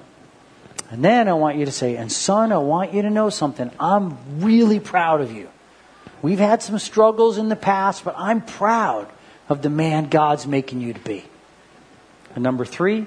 [0.91, 3.71] And then I want you to say, and son, I want you to know something.
[3.79, 5.49] I'm really proud of you.
[6.21, 9.07] We've had some struggles in the past, but I'm proud
[9.49, 11.23] of the man God's making you to be.
[12.33, 13.05] And number three,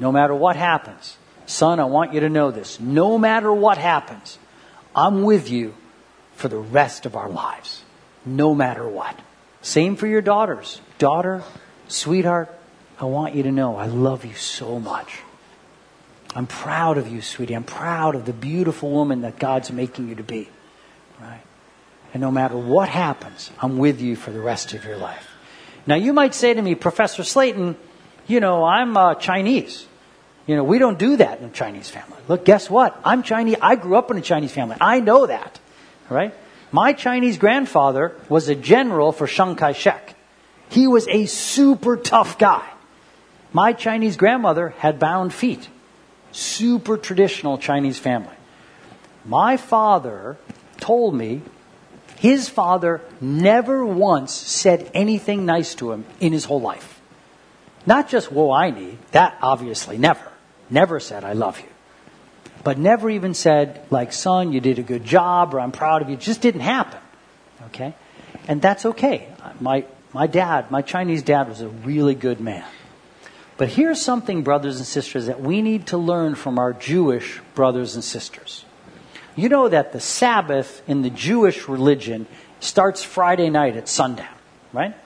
[0.00, 2.80] no matter what happens, son, I want you to know this.
[2.80, 4.38] No matter what happens,
[4.94, 5.74] I'm with you
[6.34, 7.82] for the rest of our lives,
[8.24, 9.18] no matter what.
[9.60, 10.80] Same for your daughters.
[10.98, 11.42] Daughter,
[11.88, 12.54] sweetheart,
[13.00, 15.20] I want you to know I love you so much.
[16.34, 17.54] I'm proud of you, sweetie.
[17.54, 20.48] I'm proud of the beautiful woman that God's making you to be.
[21.20, 21.40] Right?
[22.12, 25.28] And no matter what happens, I'm with you for the rest of your life.
[25.86, 27.76] Now, you might say to me, Professor Slayton,
[28.26, 29.86] you know, I'm uh, Chinese.
[30.46, 32.18] You know, we don't do that in a Chinese family.
[32.28, 32.98] Look, guess what?
[33.04, 33.56] I'm Chinese.
[33.60, 34.76] I grew up in a Chinese family.
[34.80, 35.60] I know that.
[36.08, 36.34] Right?
[36.72, 40.14] My Chinese grandfather was a general for Chiang Kai shek.
[40.70, 42.66] He was a super tough guy.
[43.52, 45.68] My Chinese grandmother had bound feet.
[46.32, 48.34] Super traditional Chinese family.
[49.24, 50.36] My father
[50.78, 51.42] told me
[52.18, 57.00] his father never once said anything nice to him in his whole life.
[57.86, 58.98] Not just, whoa, I need.
[59.12, 60.30] That obviously never.
[60.68, 61.68] Never said, I love you.
[62.64, 66.08] But never even said, like, son, you did a good job, or I'm proud of
[66.08, 66.14] you.
[66.14, 67.00] It just didn't happen.
[67.66, 67.94] Okay?
[68.48, 69.28] And that's okay.
[69.60, 72.64] My, my dad, my Chinese dad, was a really good man.
[73.56, 77.94] But here's something, brothers and sisters, that we need to learn from our Jewish brothers
[77.94, 78.64] and sisters.
[79.38, 82.26] You know that the Sabbath in the Jewish religion
[82.58, 84.34] starts Friday night at sundown,
[84.72, 84.96] right?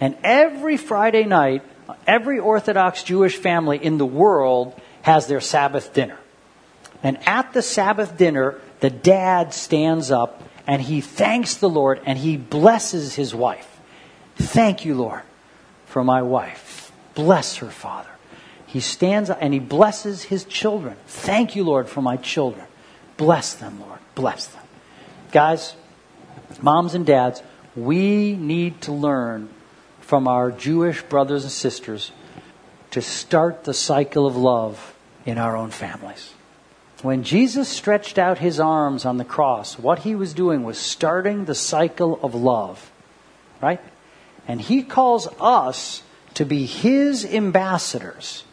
[0.00, 1.64] And every Friday night,
[2.06, 6.16] every Orthodox Jewish family in the world has their Sabbath dinner.
[7.02, 12.16] And at the Sabbath dinner, the dad stands up and he thanks the Lord and
[12.16, 13.80] he blesses his wife.
[14.36, 15.22] Thank you, Lord,
[15.86, 16.92] for my wife.
[17.16, 18.10] Bless her, Father.
[18.68, 20.94] He stands up and he blesses his children.
[21.08, 22.66] Thank you, Lord, for my children.
[23.16, 23.98] Bless them, Lord.
[24.14, 24.62] Bless them.
[25.32, 25.74] Guys,
[26.60, 27.42] moms and dads,
[27.76, 29.48] we need to learn
[30.00, 32.12] from our Jewish brothers and sisters
[32.90, 34.94] to start the cycle of love
[35.26, 36.32] in our own families.
[37.02, 41.44] When Jesus stretched out his arms on the cross, what he was doing was starting
[41.44, 42.90] the cycle of love,
[43.60, 43.80] right?
[44.46, 46.02] And he calls us
[46.34, 48.44] to be his ambassadors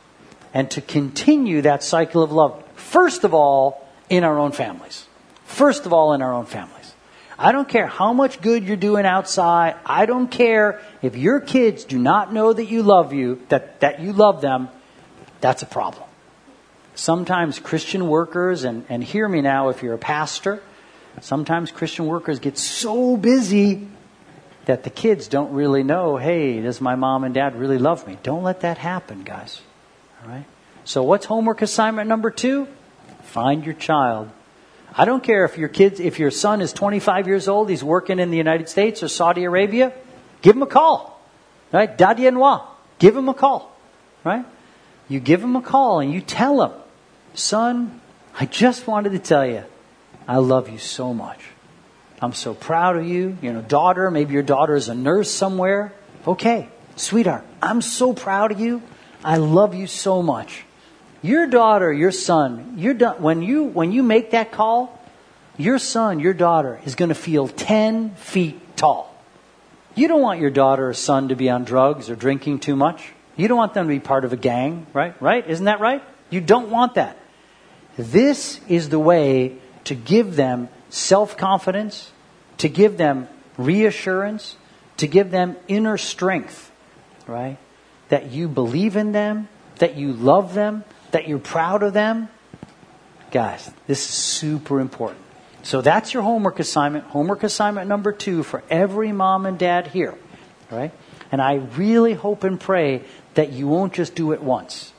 [0.53, 5.07] and to continue that cycle of love, first of all, in our own families.
[5.45, 6.93] First of all, in our own families.
[7.39, 9.75] I don't care how much good you're doing outside.
[9.85, 14.01] I don't care if your kids do not know that you love you, that, that
[14.01, 14.67] you love them.
[15.39, 16.03] That's a problem.
[16.93, 20.61] Sometimes Christian workers, and, and hear me now if you're a pastor,
[21.21, 23.87] sometimes Christian workers get so busy
[24.65, 28.17] that the kids don't really know, hey, does my mom and dad really love me?
[28.23, 29.61] Don't let that happen, guys.
[30.21, 30.45] All right?
[30.83, 32.67] So, what's homework assignment number two?
[33.31, 34.29] Find your child.
[34.93, 38.19] I don't care if your kids, if your son is 25 years old, he's working
[38.19, 39.93] in the United States or Saudi Arabia,
[40.41, 41.17] give him a call.
[41.71, 41.97] Right?
[41.97, 42.65] Dadienwa.
[42.99, 43.73] Give him a call.
[44.25, 44.45] Right?
[45.07, 46.73] You give him a call and you tell him,
[47.33, 48.01] son,
[48.37, 49.63] I just wanted to tell you,
[50.27, 51.39] I love you so much.
[52.21, 53.37] I'm so proud of you.
[53.41, 55.93] You know, daughter, maybe your daughter is a nurse somewhere.
[56.27, 56.67] Okay,
[56.97, 58.81] sweetheart, I'm so proud of you.
[59.23, 60.65] I love you so much.
[61.21, 64.99] Your daughter, your son, you're done, when you when you make that call,
[65.57, 69.13] your son, your daughter is going to feel 10 feet tall.
[69.93, 73.11] You don't want your daughter or son to be on drugs or drinking too much.
[73.35, 75.19] You don't want them to be part of a gang, right?
[75.21, 75.47] Right?
[75.47, 76.03] Isn't that right?
[76.29, 77.17] You don't want that.
[77.97, 82.11] This is the way to give them self confidence,
[82.57, 84.55] to give them reassurance,
[84.97, 86.71] to give them inner strength,
[87.27, 87.57] right?
[88.09, 92.29] That you believe in them, that you love them, that you're proud of them.
[93.31, 95.19] Guys, this is super important.
[95.63, 97.05] So that's your homework assignment.
[97.05, 100.17] Homework assignment number two for every mom and dad here,
[100.69, 100.91] right?
[101.31, 103.03] And I really hope and pray
[103.35, 104.91] that you won't just do it once,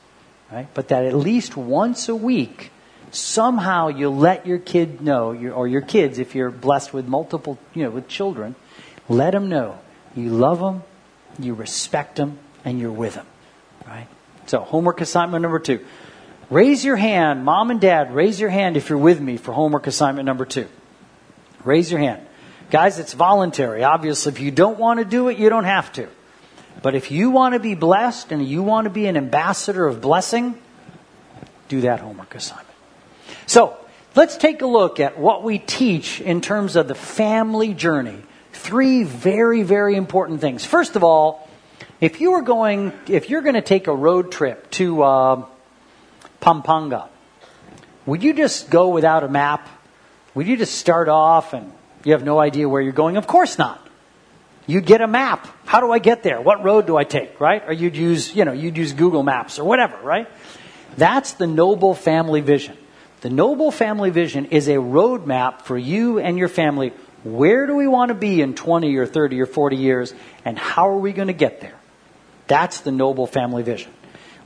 [0.51, 0.67] right?
[0.73, 2.71] But that at least once a week,
[3.11, 7.83] somehow you'll let your kid know, or your kids, if you're blessed with multiple, you
[7.83, 8.55] know, with children,
[9.09, 9.79] Let them know
[10.15, 10.83] you love them,
[11.39, 13.25] you respect them, and you're with them.
[13.87, 14.07] Right?
[14.45, 15.83] So, homework assignment number two.
[16.53, 19.87] Raise your hand, mom and dad, raise your hand if you're with me for homework
[19.87, 20.67] assignment number two.
[21.63, 22.21] Raise your hand.
[22.69, 23.83] Guys, it's voluntary.
[23.83, 26.07] Obviously, if you don't want to do it, you don't have to.
[26.83, 29.99] But if you want to be blessed and you want to be an ambassador of
[29.99, 30.53] blessing,
[31.69, 32.69] do that homework assignment.
[33.47, 33.75] So,
[34.13, 38.21] let's take a look at what we teach in terms of the family journey.
[38.51, 40.63] Three very, very important things.
[40.63, 41.49] First of all,
[41.99, 45.45] if you are going, if you're going to take a road trip to uh,
[46.43, 47.07] Pampanga,
[48.05, 49.69] would you just go without a map?
[50.35, 51.71] Would you just start off and
[52.03, 53.15] you have no idea where you're going?
[53.15, 53.79] Of course not.
[54.67, 55.47] You'd get a map.
[55.65, 56.41] How do I get there?
[56.41, 57.63] What road do I take, right?
[57.65, 60.27] Or you'd use, you know, you'd use Google Maps or whatever, right?
[60.97, 62.77] That's the noble family vision.
[63.21, 66.91] The noble family vision is a roadmap for you and your family.
[67.23, 70.89] Where do we want to be in 20 or 30 or 40 years and how
[70.89, 71.79] are we going to get there?
[72.47, 73.93] That's the noble family vision.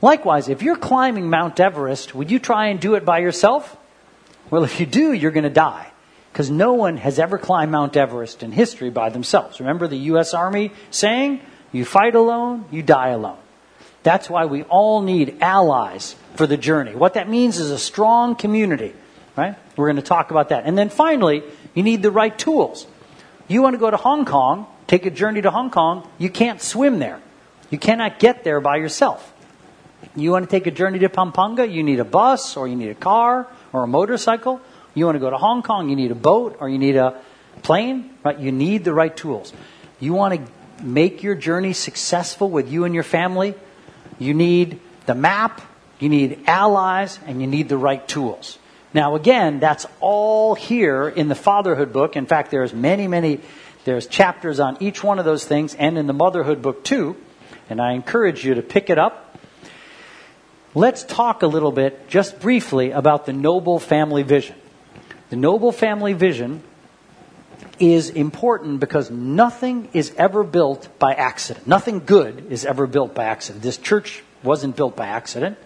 [0.00, 3.76] Likewise, if you're climbing Mount Everest, would you try and do it by yourself?
[4.50, 5.90] Well, if you do, you're going to die
[6.32, 9.60] because no one has ever climbed Mount Everest in history by themselves.
[9.60, 10.34] Remember the U.S.
[10.34, 11.40] Army saying,
[11.72, 13.38] you fight alone, you die alone.
[14.02, 16.94] That's why we all need allies for the journey.
[16.94, 18.94] What that means is a strong community,
[19.36, 19.56] right?
[19.76, 20.64] We're going to talk about that.
[20.64, 21.42] And then finally,
[21.74, 22.86] you need the right tools.
[23.48, 26.62] You want to go to Hong Kong, take a journey to Hong Kong, you can't
[26.62, 27.20] swim there.
[27.70, 29.34] You cannot get there by yourself.
[30.14, 32.90] You want to take a journey to Pampanga, you need a bus or you need
[32.90, 34.60] a car or a motorcycle.
[34.94, 37.20] You want to go to Hong Kong, you need a boat or you need a
[37.62, 38.38] plane, right?
[38.38, 39.52] You need the right tools.
[40.00, 43.54] You want to make your journey successful with you and your family,
[44.18, 45.60] you need the map,
[45.98, 48.58] you need allies, and you need the right tools.
[48.94, 52.16] Now again, that's all here in the fatherhood book.
[52.16, 53.40] In fact, there's many, many,
[53.84, 57.16] there's chapters on each one of those things and in the motherhood book too.
[57.68, 59.27] And I encourage you to pick it up
[60.78, 64.54] Let's talk a little bit, just briefly, about the noble family vision.
[65.28, 66.62] The noble family vision
[67.80, 71.66] is important because nothing is ever built by accident.
[71.66, 73.64] Nothing good is ever built by accident.
[73.64, 75.58] This church wasn't built by accident.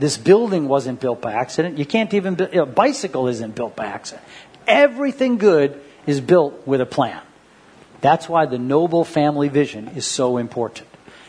[0.00, 1.78] This building wasn't built by accident.
[1.78, 4.26] You can't even build, a bicycle isn't built by accident.
[4.66, 7.22] Everything good is built with a plan.
[8.00, 10.88] That's why the noble family vision is so important.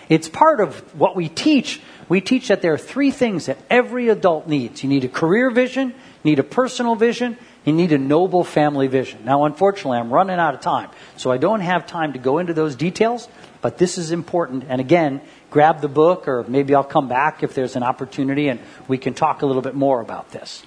[0.10, 4.08] It's part of what we teach we teach that there are three things that every
[4.10, 4.82] adult needs.
[4.82, 8.88] You need a career vision, you need a personal vision, you need a noble family
[8.88, 9.26] vision.
[9.26, 12.54] Now, unfortunately, I'm running out of time, so I don't have time to go into
[12.54, 13.28] those details,
[13.62, 14.66] but this is important.
[14.70, 18.62] And again, grab the book, or maybe I'll come back if there's an opportunity and
[18.88, 20.64] we can talk a little bit more about this.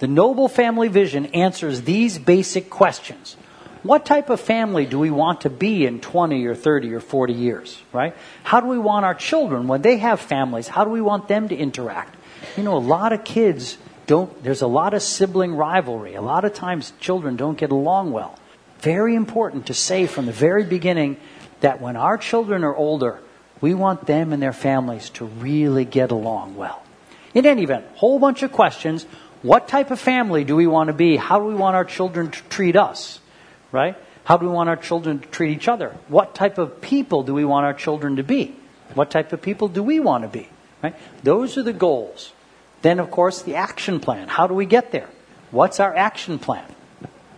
[0.00, 3.36] The noble family vision answers these basic questions
[3.82, 7.32] what type of family do we want to be in 20 or 30 or 40
[7.32, 8.14] years, right?
[8.44, 11.48] How do we want our children, when they have families, how do we want them
[11.48, 12.16] to interact?
[12.56, 16.14] You know, a lot of kids don't, there's a lot of sibling rivalry.
[16.14, 18.38] A lot of times children don't get along well.
[18.80, 21.16] Very important to say from the very beginning
[21.60, 23.20] that when our children are older,
[23.60, 26.82] we want them and their families to really get along well.
[27.32, 29.06] In any event, whole bunch of questions.
[29.42, 31.16] What type of family do we want to be?
[31.16, 33.20] How do we want our children to treat us?
[33.72, 33.96] Right?
[34.24, 35.96] How do we want our children to treat each other?
[36.08, 38.54] What type of people do we want our children to be?
[38.94, 40.48] What type of people do we want to be?
[40.82, 40.94] Right?
[41.24, 42.32] Those are the goals.
[42.82, 44.28] Then, of course, the action plan.
[44.28, 45.08] How do we get there?
[45.50, 46.64] What's our action plan?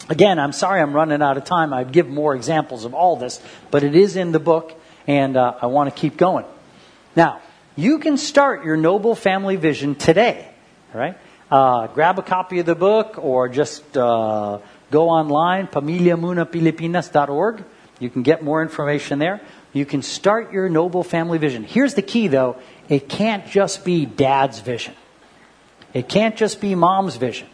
[0.09, 1.73] Again, I'm sorry I'm running out of time.
[1.73, 5.55] I'd give more examples of all this, but it is in the book, and uh,
[5.63, 6.45] I want to keep going.
[7.17, 7.41] Now,
[7.77, 10.49] you can start your noble family vision today.
[10.93, 11.17] Right?
[11.51, 14.59] Uh, grab a copy of the book or just uh,
[14.95, 17.65] Go online, pamilyamunapilipinas.org.
[17.99, 19.41] You can get more information there.
[19.73, 21.65] You can start your noble family vision.
[21.65, 22.59] Here's the key though.
[22.89, 24.95] It can't just be dad's vision.
[25.95, 27.49] It can't just be mom's vision.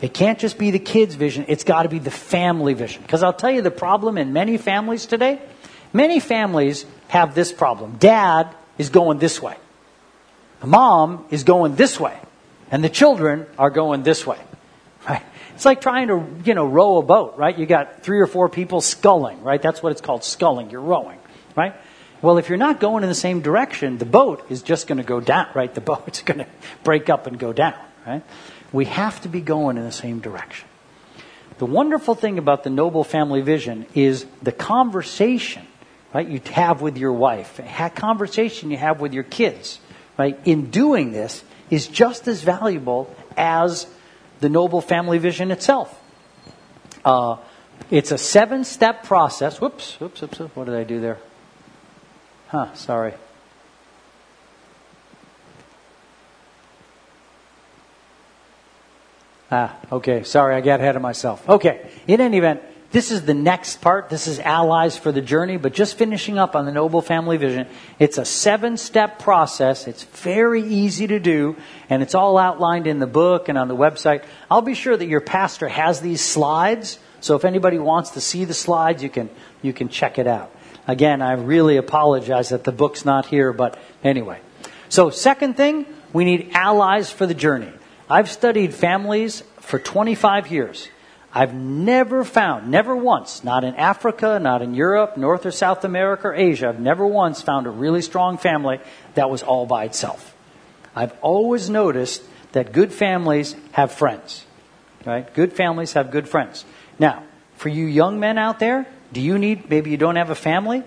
[0.00, 1.44] It can't just be the kid's vision.
[1.46, 3.02] It's got to be the family vision.
[3.02, 5.40] Because I'll tell you the problem in many families today.
[5.92, 7.98] Many families have this problem.
[8.00, 9.54] Dad is going this way.
[10.64, 12.18] Mom is going this way.
[12.68, 14.40] And the children are going this way.
[15.60, 17.58] It's like trying to, you know, row a boat, right?
[17.58, 19.60] You got three or four people sculling, right?
[19.60, 20.70] That's what it's called, sculling.
[20.70, 21.18] You're rowing,
[21.54, 21.74] right?
[22.22, 25.04] Well, if you're not going in the same direction, the boat is just going to
[25.04, 25.74] go down, right?
[25.74, 26.46] The boat's going to
[26.82, 27.74] break up and go down,
[28.06, 28.22] right?
[28.72, 30.66] We have to be going in the same direction.
[31.58, 35.66] The wonderful thing about the noble family vision is the conversation,
[36.14, 39.78] right, you have with your wife, a conversation you have with your kids,
[40.16, 43.86] right, in doing this is just as valuable as
[44.40, 45.98] the noble family vision itself.
[47.04, 47.36] Uh,
[47.90, 49.60] It's a seven step process.
[49.60, 50.54] Whoops, whoops, whoops, whoops.
[50.56, 51.18] What did I do there?
[52.48, 53.14] Huh, sorry.
[59.50, 60.22] Ah, okay.
[60.22, 61.48] Sorry, I got ahead of myself.
[61.48, 61.90] Okay.
[62.06, 62.60] In any event,
[62.92, 64.08] this is the next part.
[64.08, 67.68] This is allies for the journey, but just finishing up on the Noble Family Vision.
[68.00, 69.86] It's a seven step process.
[69.86, 71.56] It's very easy to do,
[71.88, 74.24] and it's all outlined in the book and on the website.
[74.50, 78.44] I'll be sure that your pastor has these slides, so if anybody wants to see
[78.44, 79.30] the slides, you can,
[79.62, 80.52] you can check it out.
[80.88, 84.40] Again, I really apologize that the book's not here, but anyway.
[84.88, 87.70] So, second thing, we need allies for the journey.
[88.08, 90.88] I've studied families for 25 years.
[91.32, 96.28] I've never found, never once, not in Africa, not in Europe, North or South America
[96.28, 98.80] or Asia, I've never once found a really strong family
[99.14, 100.34] that was all by itself.
[100.94, 102.22] I've always noticed
[102.52, 104.44] that good families have friends.
[105.04, 105.32] Right?
[105.32, 106.64] Good families have good friends.
[106.98, 107.22] Now,
[107.56, 110.82] for you young men out there, do you need, maybe you don't have a family,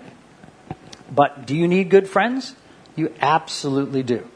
[1.10, 2.54] but do you need good friends?
[2.96, 4.28] You absolutely do.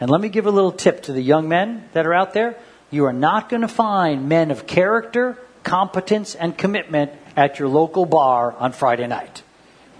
[0.00, 2.56] And let me give a little tip to the young men that are out there.
[2.90, 8.06] You are not going to find men of character, competence, and commitment at your local
[8.06, 9.42] bar on Friday night.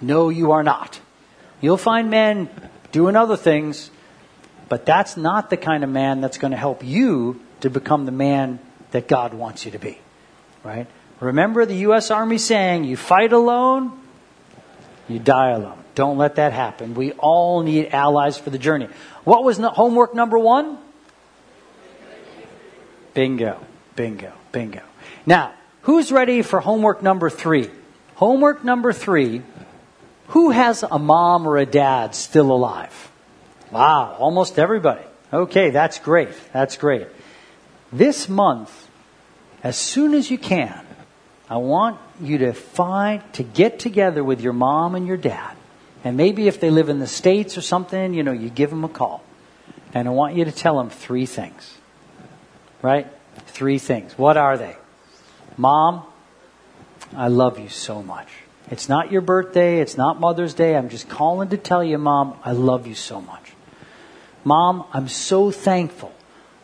[0.01, 1.01] No, you are not.
[1.61, 2.49] You'll find men
[2.93, 3.91] doing other things,
[4.69, 8.13] but that's not the kind of man that's going to help you to become the
[8.13, 8.61] man
[8.93, 9.99] that God wants you to be.
[10.63, 10.87] Right?
[11.19, 12.13] Remember the U.S.
[12.13, 13.99] Army saying, you fight alone,
[15.09, 15.83] you die alone.
[15.97, 16.95] Don't let that happen.
[16.95, 18.89] We all need allies for the journey.
[19.25, 20.79] What was homework number one?
[23.15, 23.59] Bingo,
[23.97, 24.83] bingo, bingo.
[25.27, 27.71] Now, who's ready for homework number three?
[28.15, 29.43] Homework number three
[30.29, 33.11] who has a mom or a dad still alive?
[33.71, 35.05] Wow, almost everybody.
[35.33, 36.31] Okay, that's great.
[36.53, 37.07] That's great.
[37.93, 38.89] This month,
[39.63, 40.85] as soon as you can,
[41.49, 45.57] I want you to find, to get together with your mom and your dad.
[46.05, 48.85] And maybe if they live in the States or something, you know, you give them
[48.85, 49.23] a call.
[49.95, 51.77] And I want you to tell them three things.
[52.83, 53.07] Right?
[53.47, 54.17] Three things.
[54.19, 54.77] What are they?
[55.57, 56.05] Mom,
[57.15, 58.29] I love you so much.
[58.71, 59.81] It's not your birthday.
[59.81, 60.77] It's not Mother's Day.
[60.77, 63.53] I'm just calling to tell you, Mom, I love you so much.
[64.45, 66.13] Mom, I'm so thankful.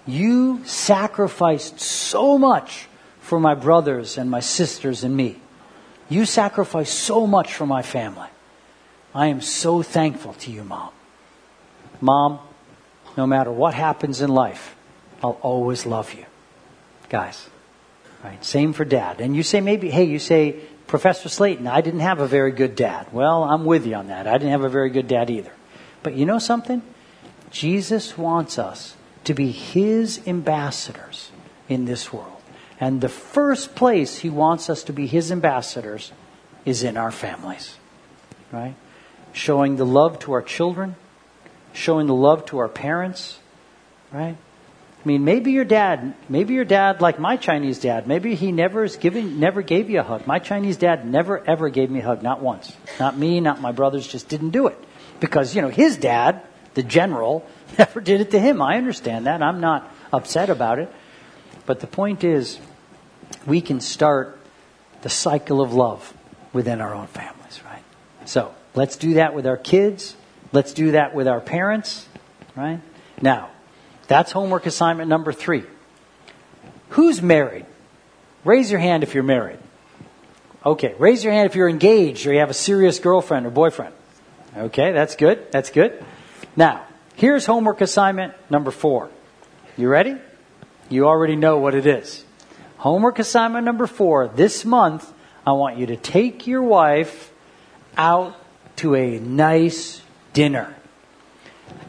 [0.06, 2.88] You sacrificed so much
[3.20, 5.38] for my brothers and my sisters and me.
[6.08, 8.28] You sacrificed so much for my family.
[9.14, 10.90] I am so thankful to you, Mom.
[12.00, 12.40] Mom,
[13.16, 14.74] no matter what happens in life,
[15.22, 16.26] I'll always love you.
[17.08, 17.48] Guys,
[18.22, 18.44] right?
[18.44, 19.20] Same for dad.
[19.20, 22.76] And you say maybe, hey, you say, Professor Slayton, I didn't have a very good
[22.76, 23.12] dad.
[23.12, 24.26] Well, I'm with you on that.
[24.26, 25.52] I didn't have a very good dad either.
[26.02, 26.82] But you know something?
[27.50, 31.30] Jesus wants us to be his ambassadors
[31.68, 32.42] in this world.
[32.80, 36.12] And the first place he wants us to be his ambassadors
[36.64, 37.76] is in our families.
[38.50, 38.74] Right?
[39.32, 40.96] Showing the love to our children,
[41.72, 43.38] showing the love to our parents,
[44.12, 44.36] right?
[45.02, 48.84] I mean, maybe your dad, maybe your dad, like my Chinese dad, maybe he never
[48.84, 50.28] is giving, never gave you a hug.
[50.28, 52.72] My Chinese dad never ever gave me a hug, not once.
[53.00, 54.78] Not me, not my brothers, just didn't do it.
[55.18, 56.42] Because, you know, his dad,
[56.74, 57.44] the general,
[57.78, 58.62] never did it to him.
[58.62, 59.42] I understand that.
[59.42, 60.88] I'm not upset about it.
[61.66, 62.60] But the point is,
[63.44, 64.38] we can start
[65.02, 66.14] the cycle of love
[66.52, 67.82] within our own families, right?
[68.24, 70.14] So let's do that with our kids.
[70.52, 72.06] Let's do that with our parents,
[72.54, 72.80] right?
[73.20, 73.50] Now,
[74.08, 75.64] that's homework assignment number three.
[76.90, 77.66] Who's married?
[78.44, 79.58] Raise your hand if you're married.
[80.64, 83.94] Okay, raise your hand if you're engaged or you have a serious girlfriend or boyfriend.
[84.56, 85.50] Okay, that's good.
[85.50, 86.04] That's good.
[86.56, 86.84] Now,
[87.16, 89.10] here's homework assignment number four.
[89.76, 90.16] You ready?
[90.88, 92.24] You already know what it is.
[92.76, 94.28] Homework assignment number four.
[94.28, 95.10] This month,
[95.46, 97.32] I want you to take your wife
[97.96, 98.36] out
[98.76, 100.74] to a nice dinner.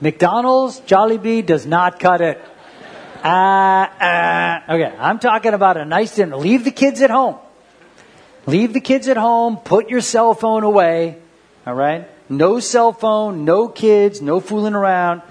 [0.01, 2.41] McDonald's, Jollibee does not cut it.
[3.23, 6.35] Uh, uh, okay, I'm talking about a nice dinner.
[6.35, 7.37] Leave the kids at home.
[8.45, 9.57] Leave the kids at home.
[9.57, 11.17] Put your cell phone away.
[11.65, 12.09] All right?
[12.29, 15.21] No cell phone, no kids, no fooling around.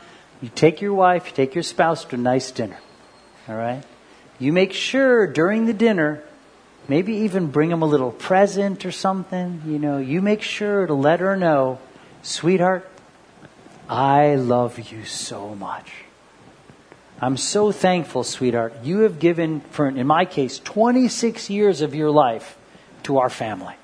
[0.40, 2.78] You take your wife, you take your spouse to a nice dinner.
[3.48, 3.82] All right?
[4.38, 6.22] You make sure during the dinner,
[6.88, 9.62] maybe even bring them a little present or something.
[9.66, 11.78] You know, you make sure to let her know,
[12.22, 12.90] sweetheart,
[13.88, 15.92] I love you so much.
[17.20, 18.74] I'm so thankful, sweetheart.
[18.82, 22.58] You have given, for in my case, 26 years of your life
[23.04, 23.74] to our family.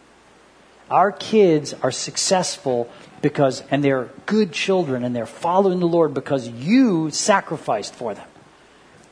[0.90, 2.90] Our kids are successful
[3.20, 8.26] because, and they're good children and they're following the Lord because you sacrificed for them.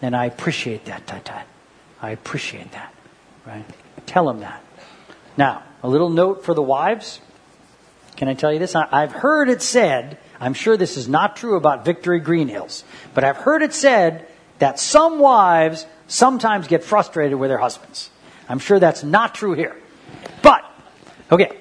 [0.03, 1.45] And I appreciate that, Tai.
[2.01, 2.93] I appreciate that.
[3.47, 3.64] Right?
[4.07, 4.62] Tell them that.
[5.37, 7.20] Now, a little note for the wives.
[8.16, 8.74] Can I tell you this?
[8.74, 12.84] I've heard it said, I'm sure this is not true about Victory Green Hills,
[13.14, 14.26] but I've heard it said
[14.59, 18.11] that some wives sometimes get frustrated with their husbands.
[18.49, 19.76] I'm sure that's not true here.
[20.43, 20.64] But,
[21.32, 21.57] okay,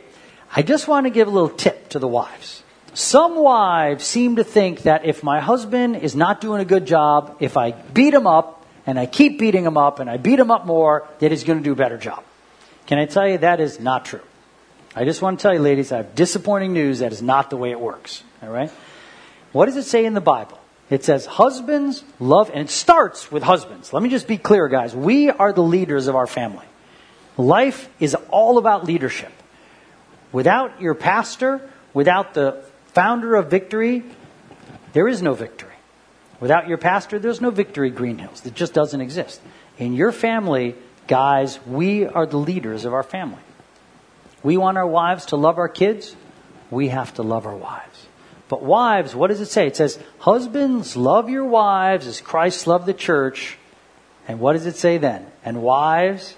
[0.55, 2.63] I just want to give a little tip to the wives.
[2.93, 7.37] Some wives seem to think that if my husband is not doing a good job,
[7.41, 10.51] if I beat him up and I keep beating him up and I beat him
[10.51, 12.23] up more, that he's going to do a better job.
[12.85, 14.21] Can I tell you that is not true?
[14.95, 16.99] I just want to tell you, ladies, I have disappointing news.
[16.99, 18.23] That is not the way it works.
[18.41, 18.71] All right?
[19.51, 20.57] What does it say in the Bible?
[20.89, 23.91] It says, Husbands love, and it starts with husbands.
[23.91, 24.95] Let me just be clear, guys.
[24.95, 26.65] We are the leaders of our family.
[27.37, 29.31] Life is all about leadership.
[30.31, 34.03] Without your pastor, without the founder of victory,
[34.93, 35.73] there is no victory.
[36.39, 38.45] Without your pastor, there's no victory, Green Hills.
[38.45, 39.41] It just doesn't exist.
[39.77, 40.75] In your family,
[41.07, 43.41] guys, we are the leaders of our family.
[44.45, 46.15] We want our wives to love our kids.
[46.69, 48.05] We have to love our wives.
[48.47, 49.65] But wives, what does it say?
[49.65, 53.57] It says, Husbands, love your wives as Christ loved the church.
[54.27, 55.25] And what does it say then?
[55.43, 56.35] And wives,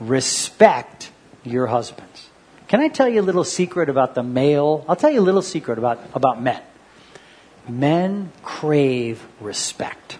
[0.00, 1.10] respect
[1.44, 2.28] your husbands.
[2.68, 4.84] Can I tell you a little secret about the male?
[4.86, 6.60] I'll tell you a little secret about, about men.
[7.66, 10.18] Men crave respect.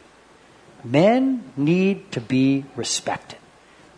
[0.82, 3.38] Men need to be respected.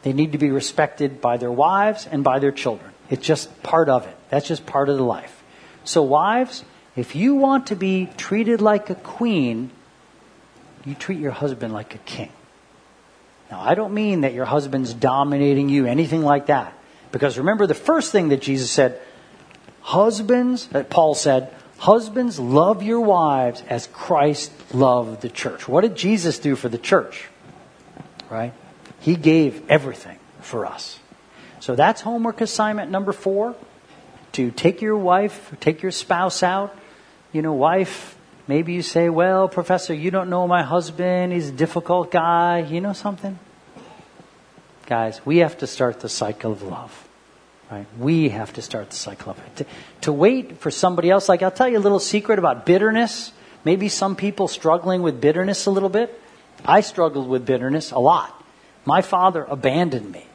[0.03, 2.95] They need to be respected by their wives and by their children.
[3.11, 4.17] It's just part of it.
[4.31, 5.43] That's just part of the life.
[5.85, 6.65] So, wives,
[6.97, 9.71] if you want to be treated like a queen,
[10.85, 12.31] you treat your husband like a king.
[13.51, 16.73] Now, I don't mean that your husband's dominating you, anything like that.
[17.13, 19.01] Because remember the first thing that Jesus said,
[19.83, 25.69] husbands, that Paul said, husbands, love your wives as Christ loved the church.
[25.69, 27.27] What did Jesus do for the church?
[28.29, 28.53] Right?
[29.01, 30.99] He gave everything for us.
[31.61, 33.55] So that's homework assignment number four
[34.33, 36.77] to take your wife, take your spouse out.
[37.33, 41.33] You know, wife, maybe you say, well, professor, you don't know my husband.
[41.33, 42.61] He's a difficult guy.
[42.61, 43.39] You know something?
[44.87, 47.09] Guys, we have to start the cycle of love.
[47.71, 47.87] Right?
[47.99, 49.57] We have to start the cycle of it.
[49.57, 49.67] To,
[50.03, 53.33] to wait for somebody else, like I'll tell you a little secret about bitterness.
[53.65, 56.21] Maybe some people struggling with bitterness a little bit.
[56.65, 58.45] I struggled with bitterness a lot.
[58.85, 60.27] My father abandoned me.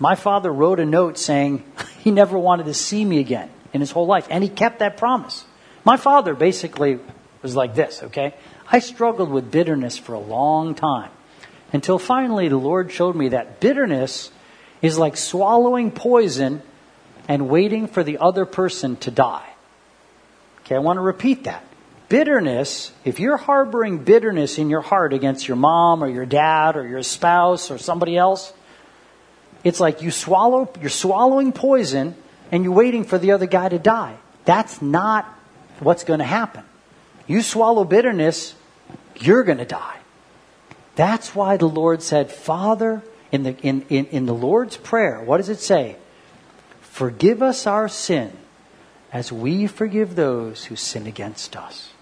[0.00, 1.62] My father wrote a note saying
[1.98, 4.96] he never wanted to see me again in his whole life, and he kept that
[4.96, 5.44] promise.
[5.84, 6.98] My father basically
[7.42, 8.34] was like this, okay?
[8.70, 11.10] I struggled with bitterness for a long time
[11.72, 14.30] until finally the Lord showed me that bitterness
[14.82, 16.62] is like swallowing poison
[17.28, 19.48] and waiting for the other person to die.
[20.60, 21.64] Okay, I want to repeat that.
[22.08, 26.86] Bitterness, if you're harboring bitterness in your heart against your mom or your dad or
[26.86, 28.52] your spouse or somebody else,
[29.64, 32.14] it's like you swallow, you're swallowing poison
[32.50, 34.16] and you're waiting for the other guy to die.
[34.44, 35.26] That's not
[35.80, 36.64] what's going to happen.
[37.26, 38.54] You swallow bitterness,
[39.20, 39.98] you're going to die.
[40.96, 45.36] That's why the Lord said, Father, in the, in, in, in the Lord's Prayer, what
[45.36, 45.96] does it say?
[46.80, 48.36] Forgive us our sin
[49.12, 51.92] as we forgive those who sin against us.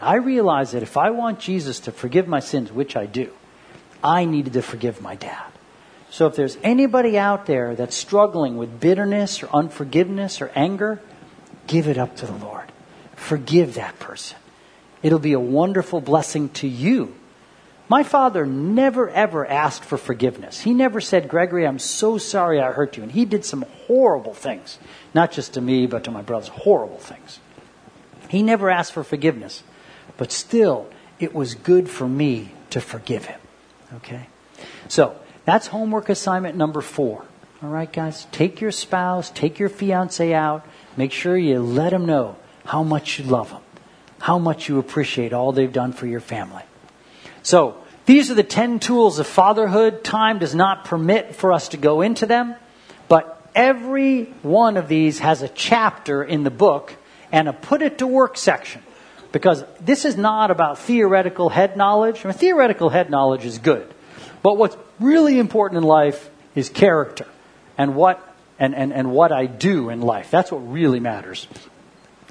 [0.00, 3.30] I realize that if I want Jesus to forgive my sins, which I do,
[4.02, 5.52] I needed to forgive my dad.
[6.10, 11.00] So if there's anybody out there that's struggling with bitterness or unforgiveness or anger,
[11.66, 12.70] give it up to the Lord.
[13.14, 14.36] Forgive that person.
[15.02, 17.14] It'll be a wonderful blessing to you.
[17.88, 20.60] My father never ever asked for forgiveness.
[20.60, 23.02] He never said, Gregory, I'm so sorry I hurt you.
[23.02, 24.78] And he did some horrible things,
[25.14, 27.40] not just to me, but to my brothers, horrible things.
[28.28, 29.64] He never asked for forgiveness.
[30.16, 30.88] But still,
[31.18, 33.40] it was good for me to forgive him.
[33.96, 34.28] Okay?
[34.86, 37.24] So, that's homework assignment number four.
[37.62, 38.26] All right, guys?
[38.32, 40.66] Take your spouse, take your fiance out.
[40.96, 43.62] Make sure you let them know how much you love them,
[44.18, 46.62] how much you appreciate all they've done for your family.
[47.42, 47.76] So,
[48.06, 50.02] these are the 10 tools of fatherhood.
[50.02, 52.56] Time does not permit for us to go into them,
[53.08, 56.94] but every one of these has a chapter in the book
[57.30, 58.82] and a put it to work section.
[59.32, 62.24] Because this is not about theoretical head knowledge.
[62.24, 63.94] I mean, theoretical head knowledge is good.
[64.42, 67.26] But what's really important in life is character
[67.76, 68.26] and what,
[68.58, 70.30] and, and, and what I do in life.
[70.30, 71.46] That's what really matters.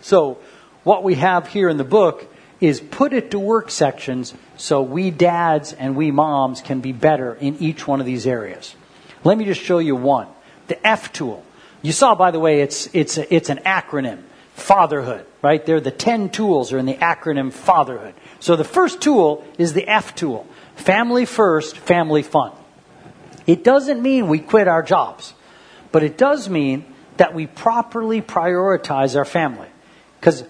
[0.02, 0.40] So,
[0.84, 2.26] what we have here in the book
[2.62, 7.36] is put it to work sections so we dads and we moms can be better
[7.36, 8.76] in each one of these areas.
[9.24, 10.28] Let me just show you one.
[10.68, 11.44] The F tool.
[11.82, 15.66] You saw, by the way, it's, it's, a, it's an acronym fatherhood, right?
[15.66, 18.14] They're the 10 tools are in the acronym fatherhood.
[18.40, 20.46] So the first tool is the F tool.
[20.80, 22.54] Family first, family fun.
[23.46, 25.34] It doesn't mean we quit our jobs,
[25.92, 26.86] But it does mean
[27.18, 29.68] that we properly prioritize our family.
[30.20, 30.44] Because,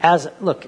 [0.00, 0.66] as, look,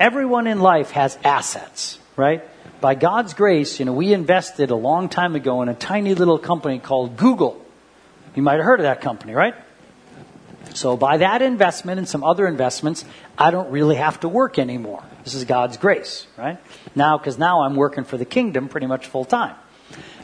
[0.00, 2.42] everyone in life has assets, right?
[2.80, 6.38] By God's grace, you know, we invested a long time ago in a tiny little
[6.38, 7.64] company called Google.
[8.34, 9.54] You might have heard of that company, right?
[10.74, 13.04] So by that investment and some other investments,
[13.36, 15.04] I don't really have to work anymore.
[15.24, 16.58] This is God's grace, right?
[16.94, 19.56] Now, because now I'm working for the kingdom pretty much full time.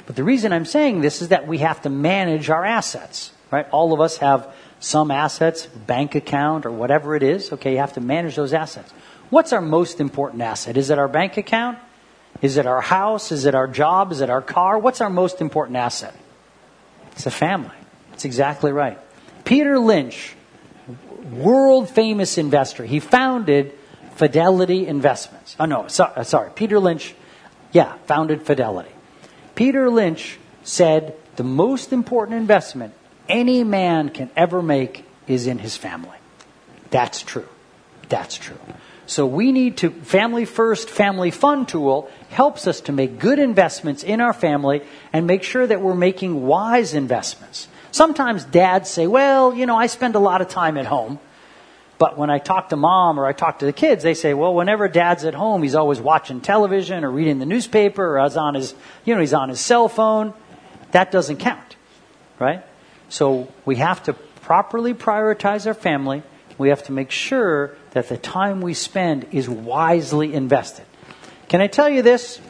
[0.07, 3.69] But the reason I'm saying this is that we have to manage our assets, right?
[3.71, 7.53] All of us have some assets, bank account or whatever it is.
[7.53, 8.91] Okay, you have to manage those assets.
[9.31, 10.77] What's our most important asset?
[10.77, 11.79] Is it our bank account?
[12.41, 13.33] Is it our house?
[13.33, 14.13] Is it our job?
[14.13, 14.79] Is it our car?
[14.79, 16.15] What's our most important asset?
[17.13, 17.77] It's a family.
[18.11, 18.99] That's exactly right.
[19.45, 20.37] Peter Lynch,
[21.33, 23.73] world famous investor, he founded
[24.17, 25.57] Fidelity Investments.
[25.61, 26.51] Oh, no, so, uh, sorry.
[26.55, 27.15] Peter Lynch,
[27.73, 28.91] yeah, founded Fidelity.
[29.55, 32.95] Peter Lynch said the most important investment
[33.29, 36.17] any man can ever make is in his family.
[36.91, 37.49] That's true.
[38.09, 38.59] That's true.
[39.07, 44.03] So we need to, Family First Family Fun tool helps us to make good investments
[44.03, 47.69] in our family and make sure that we're making wise investments.
[47.91, 51.19] Sometimes dads say, well, you know, I spend a lot of time at home.
[51.99, 54.55] But when I talk to mom or I talk to the kids, they say, well,
[54.55, 58.55] whenever dad's at home, he's always watching television or reading the newspaper or he's on
[58.55, 58.75] his,
[59.05, 60.33] you know, he's on his cell phone.
[60.93, 61.77] That doesn't count,
[62.39, 62.65] right?
[63.09, 66.23] So we have to properly prioritize our family.
[66.57, 70.85] We have to make sure that the time we spend is wisely invested.
[71.49, 72.41] Can I tell you this?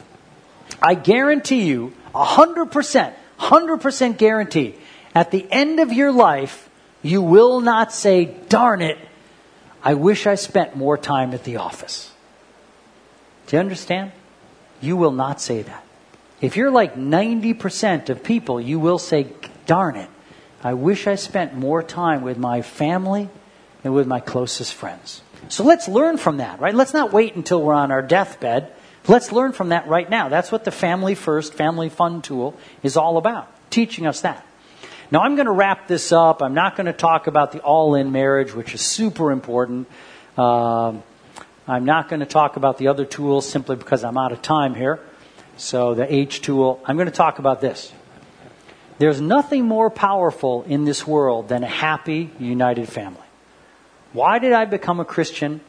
[0.81, 4.75] I guarantee you, 100%, 100% guarantee,
[5.15, 6.69] at the end of your life,
[7.01, 8.97] you will not say, darn it,
[9.81, 12.11] I wish I spent more time at the office.
[13.47, 14.11] Do you understand?
[14.81, 15.83] You will not say that.
[16.41, 19.27] If you're like 90% of people, you will say,
[19.65, 20.09] darn it,
[20.63, 23.29] I wish I spent more time with my family
[23.83, 25.21] and with my closest friends.
[25.47, 26.75] So let's learn from that, right?
[26.75, 28.71] Let's not wait until we're on our deathbed.
[29.07, 30.29] Let's learn from that right now.
[30.29, 34.45] That's what the Family First Family Fun tool is all about, teaching us that.
[35.11, 36.43] Now, I'm going to wrap this up.
[36.43, 39.87] I'm not going to talk about the all in marriage, which is super important.
[40.37, 41.01] Um,
[41.67, 44.75] I'm not going to talk about the other tools simply because I'm out of time
[44.75, 44.99] here.
[45.57, 47.91] So, the H tool, I'm going to talk about this.
[48.99, 53.25] There's nothing more powerful in this world than a happy, united family.
[54.13, 55.61] Why did I become a Christian?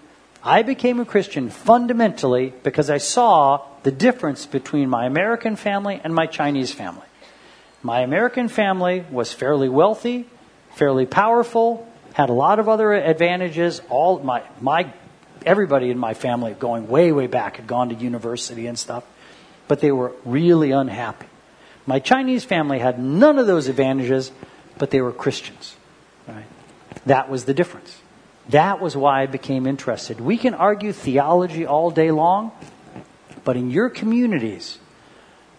[0.43, 6.15] I became a Christian fundamentally because I saw the difference between my American family and
[6.15, 7.07] my Chinese family.
[7.83, 10.27] My American family was fairly wealthy,
[10.75, 13.81] fairly powerful, had a lot of other advantages.
[13.89, 14.93] All my my
[15.47, 19.05] everybody in my family going way way back had gone to university and stuff,
[19.69, 21.27] but they were really unhappy.
[21.87, 24.31] My Chinese family had none of those advantages,
[24.79, 25.77] but they were Christians.
[26.29, 26.45] Right?
[27.07, 27.99] That was the difference.
[28.51, 30.21] That was why I became interested.
[30.21, 32.53] We can argue theology all day long,
[33.45, 34.79] but in your communities,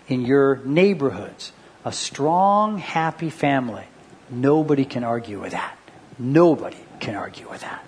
[0.08, 1.54] in your neighborhoods,
[1.84, 3.86] a strong, happy family,
[4.30, 5.78] nobody can argue with that.
[6.20, 7.84] Nobody can argue with that.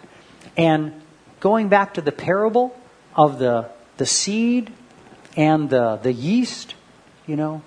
[0.57, 1.01] And
[1.39, 2.75] going back to the parable
[3.15, 4.71] of the, the seed
[5.35, 6.75] and the, the yeast,
[7.27, 7.61] you know,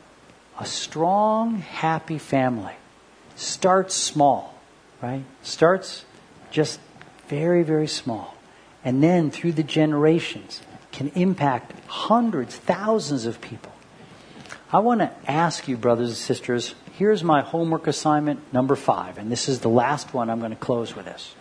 [0.58, 2.74] a strong, happy family
[3.34, 4.58] starts small,
[5.02, 5.24] right?
[5.42, 6.04] Starts
[6.50, 6.80] just
[7.28, 8.34] very, very small.
[8.84, 10.62] And then through the generations
[10.92, 13.72] can impact hundreds, thousands of people.
[14.76, 19.32] I want to ask you, brothers and sisters, here's my homework assignment number five, and
[19.32, 20.28] this is the last one.
[20.28, 21.34] I'm going to close with this.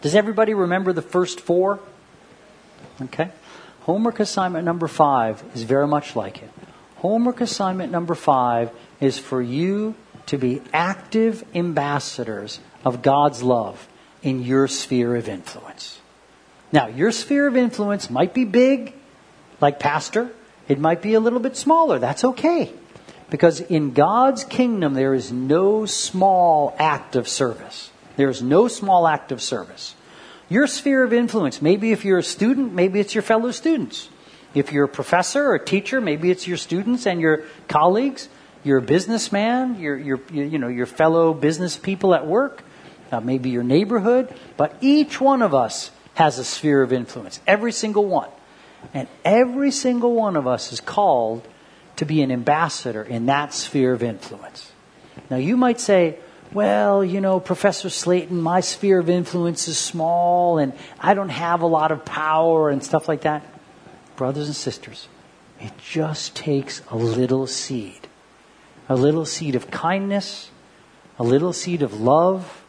[0.00, 1.80] Does everybody remember the first four?
[3.02, 3.30] Okay.
[3.80, 6.50] Homework assignment number five is very much like it.
[6.98, 8.70] Homework assignment number five
[9.00, 13.88] is for you to be active ambassadors of God's love
[14.22, 15.98] in your sphere of influence.
[16.70, 18.94] Now, your sphere of influence might be big,
[19.60, 20.30] like pastor,
[20.70, 21.98] it might be a little bit smaller.
[21.98, 22.72] That's okay.
[23.28, 27.90] Because in God's kingdom, there is no small act of service.
[28.14, 29.96] There is no small act of service.
[30.48, 34.08] Your sphere of influence, maybe if you're a student, maybe it's your fellow students.
[34.54, 38.28] If you're a professor or a teacher, maybe it's your students and your colleagues.
[38.62, 42.62] You're a businessman, you're, you're, you know, your fellow business people at work,
[43.10, 44.32] uh, maybe your neighborhood.
[44.56, 48.28] But each one of us has a sphere of influence, every single one.
[48.94, 51.46] And every single one of us is called
[51.96, 54.72] to be an ambassador in that sphere of influence.
[55.30, 56.18] Now, you might say,
[56.52, 61.62] well, you know, Professor Slayton, my sphere of influence is small and I don't have
[61.62, 63.44] a lot of power and stuff like that.
[64.16, 65.08] Brothers and sisters,
[65.60, 68.08] it just takes a little seed.
[68.88, 70.50] A little seed of kindness,
[71.18, 72.64] a little seed of love,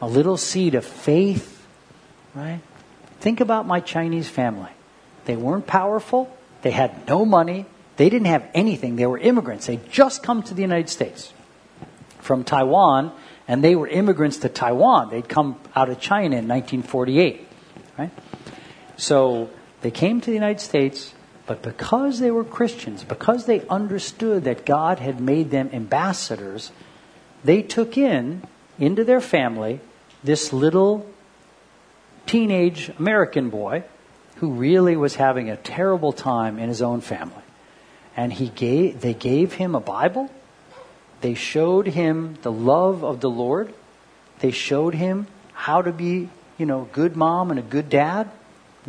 [0.00, 1.64] a little seed of faith,
[2.34, 2.60] right?
[3.20, 4.70] Think about my Chinese family.
[5.24, 7.66] They weren't powerful, they had no money,
[8.00, 8.96] they didn't have anything.
[8.96, 9.66] They were immigrants.
[9.66, 11.34] They'd just come to the United States
[12.18, 13.12] from Taiwan,
[13.46, 15.10] and they were immigrants to Taiwan.
[15.10, 17.46] They'd come out of China in 1948,
[17.98, 18.10] right?
[18.96, 19.50] So
[19.82, 21.12] they came to the United States,
[21.44, 26.72] but because they were Christians, because they understood that God had made them ambassadors,
[27.44, 28.42] they took in
[28.78, 29.80] into their family
[30.24, 31.06] this little
[32.24, 33.84] teenage American boy
[34.40, 37.42] who really was having a terrible time in his own family.
[38.16, 40.30] And he gave, they gave him a Bible.
[41.20, 43.74] They showed him the love of the Lord.
[44.38, 48.30] They showed him how to be, you know, a good mom and a good dad.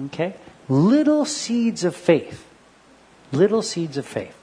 [0.05, 0.35] Okay?
[0.69, 2.47] Little seeds of faith.
[3.33, 4.37] Little seeds of faith.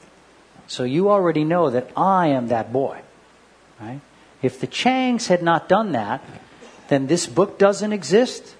[0.66, 3.00] So you already know that I am that boy.
[3.80, 4.00] Right?
[4.42, 6.22] If the Changs had not done that,
[6.88, 8.56] then this book doesn't exist.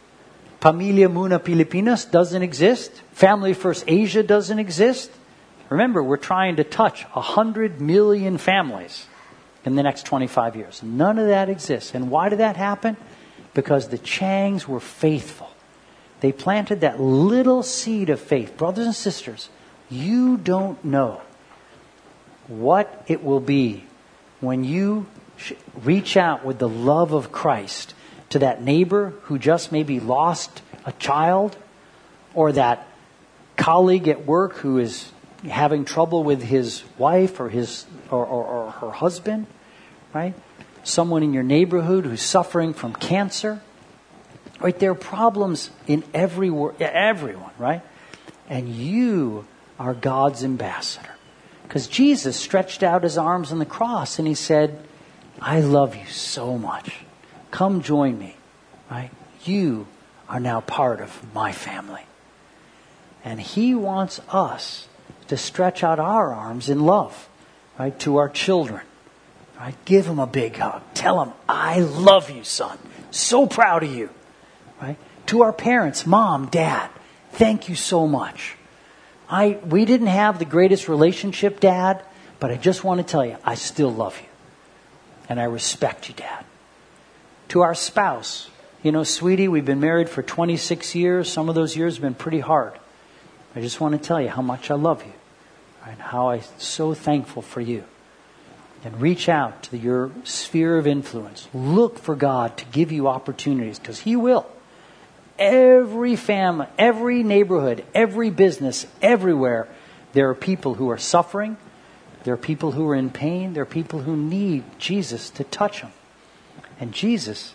[0.60, 2.90] Pamilya Muna Pilipinas doesn't exist.
[3.12, 5.10] Family First Asia doesn't exist.
[5.68, 9.06] Remember, we're trying to touch 100 million families
[9.64, 10.82] in the next 25 years.
[10.82, 11.94] None of that exists.
[11.94, 12.96] And why did that happen?
[13.54, 15.50] Because the Changs were faithful.
[16.20, 18.56] They planted that little seed of faith.
[18.56, 19.50] Brothers and sisters,
[19.88, 21.20] you don't know
[22.48, 23.84] what it will be
[24.40, 25.06] when you
[25.82, 27.94] reach out with the love of Christ
[28.30, 31.56] to that neighbor who just maybe lost a child
[32.34, 32.86] or that
[33.56, 35.10] colleague at work who is
[35.44, 39.46] having trouble with his wife or his or, or, or her husband,
[40.12, 40.34] right?
[40.82, 43.60] Someone in your neighborhood who's suffering from cancer.
[44.60, 44.76] Right?
[44.76, 46.50] There are problems in every
[46.80, 47.82] everyone, right?
[48.48, 49.46] And you
[49.78, 51.14] are God's ambassador.
[51.62, 54.82] Because Jesus stretched out his arms on the cross and he said,
[55.40, 57.04] I love you so much.
[57.50, 58.36] Come join me,
[58.90, 59.10] right?
[59.44, 59.86] You
[60.28, 62.02] are now part of my family.
[63.24, 64.86] And he wants us
[65.28, 67.28] to stretch out our arms in love,
[67.78, 68.82] right, to our children.
[69.58, 69.74] Right?
[69.84, 70.82] Give them a big hug.
[70.94, 72.78] Tell them, I love you, son.
[73.10, 74.10] So proud of you.
[74.80, 74.96] Right?
[75.26, 76.90] To our parents, mom, dad,
[77.32, 78.54] thank you so much.
[79.28, 82.02] I, we didn't have the greatest relationship, dad,
[82.38, 84.28] but I just want to tell you, I still love you.
[85.28, 86.44] And I respect you, dad.
[87.48, 88.50] To our spouse,
[88.82, 91.30] you know, sweetie, we've been married for 26 years.
[91.30, 92.74] Some of those years have been pretty hard.
[93.56, 95.12] I just want to tell you how much I love you
[95.86, 97.84] and how I'm so thankful for you.
[98.84, 101.48] And reach out to your sphere of influence.
[101.52, 104.46] Look for God to give you opportunities because He will.
[105.38, 109.68] Every family, every neighborhood, every business, everywhere,
[110.12, 111.56] there are people who are suffering.
[112.24, 113.54] There are people who are in pain.
[113.54, 115.92] There are people who need Jesus to touch them.
[116.80, 117.54] And Jesus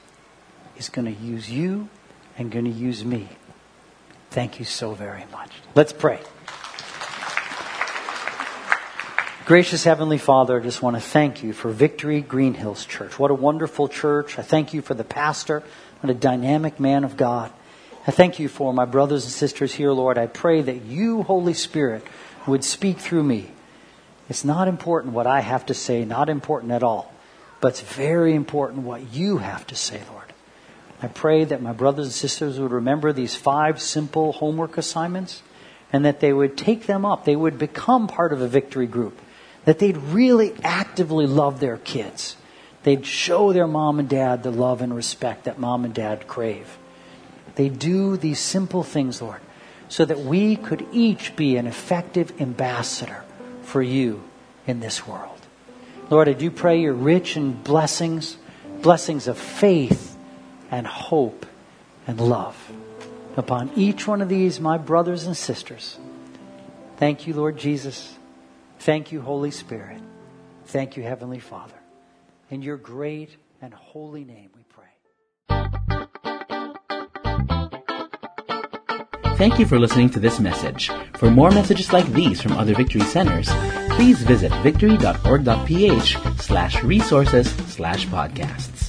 [0.77, 1.89] is going to use you
[2.37, 3.29] and going to use me.
[4.31, 5.51] Thank you so very much.
[5.75, 6.19] Let's pray.
[9.45, 13.19] Gracious Heavenly Father, I just want to thank you for Victory Green Hills Church.
[13.19, 14.39] What a wonderful church.
[14.39, 15.63] I thank you for the pastor.
[15.99, 17.51] What a dynamic man of God.
[18.07, 20.17] I thank you for my brothers and sisters here, Lord.
[20.17, 22.05] I pray that you, Holy Spirit,
[22.47, 23.51] would speak through me.
[24.29, 27.13] It's not important what I have to say, not important at all,
[27.63, 30.33] but it's very important what you have to say, Lord.
[31.01, 35.41] I pray that my brothers and sisters would remember these five simple homework assignments
[35.93, 37.23] and that they would take them up.
[37.23, 39.17] They would become part of a victory group
[39.63, 42.35] that they'd really actively love their kids.
[42.83, 46.77] They'd show their mom and dad the love and respect that mom and dad crave.
[47.55, 49.39] They do these simple things, Lord,
[49.87, 53.23] so that we could each be an effective ambassador
[53.61, 54.21] for you
[54.67, 55.32] in this world.
[56.13, 58.37] Lord, I do pray your rich and blessings,
[58.83, 60.15] blessings of faith
[60.69, 61.43] and hope
[62.05, 62.55] and love
[63.35, 65.97] upon each one of these, my brothers and sisters.
[66.97, 68.15] Thank you, Lord Jesus.
[68.77, 70.03] Thank you, Holy Spirit.
[70.65, 71.73] Thank you, Heavenly Father.
[72.51, 74.91] In your great and holy name we pray.
[79.37, 80.91] Thank you for listening to this message.
[81.15, 83.49] For more messages like these from other Victory Centers,
[83.95, 88.82] please visit victory.org.ph slash resources slash podcasts.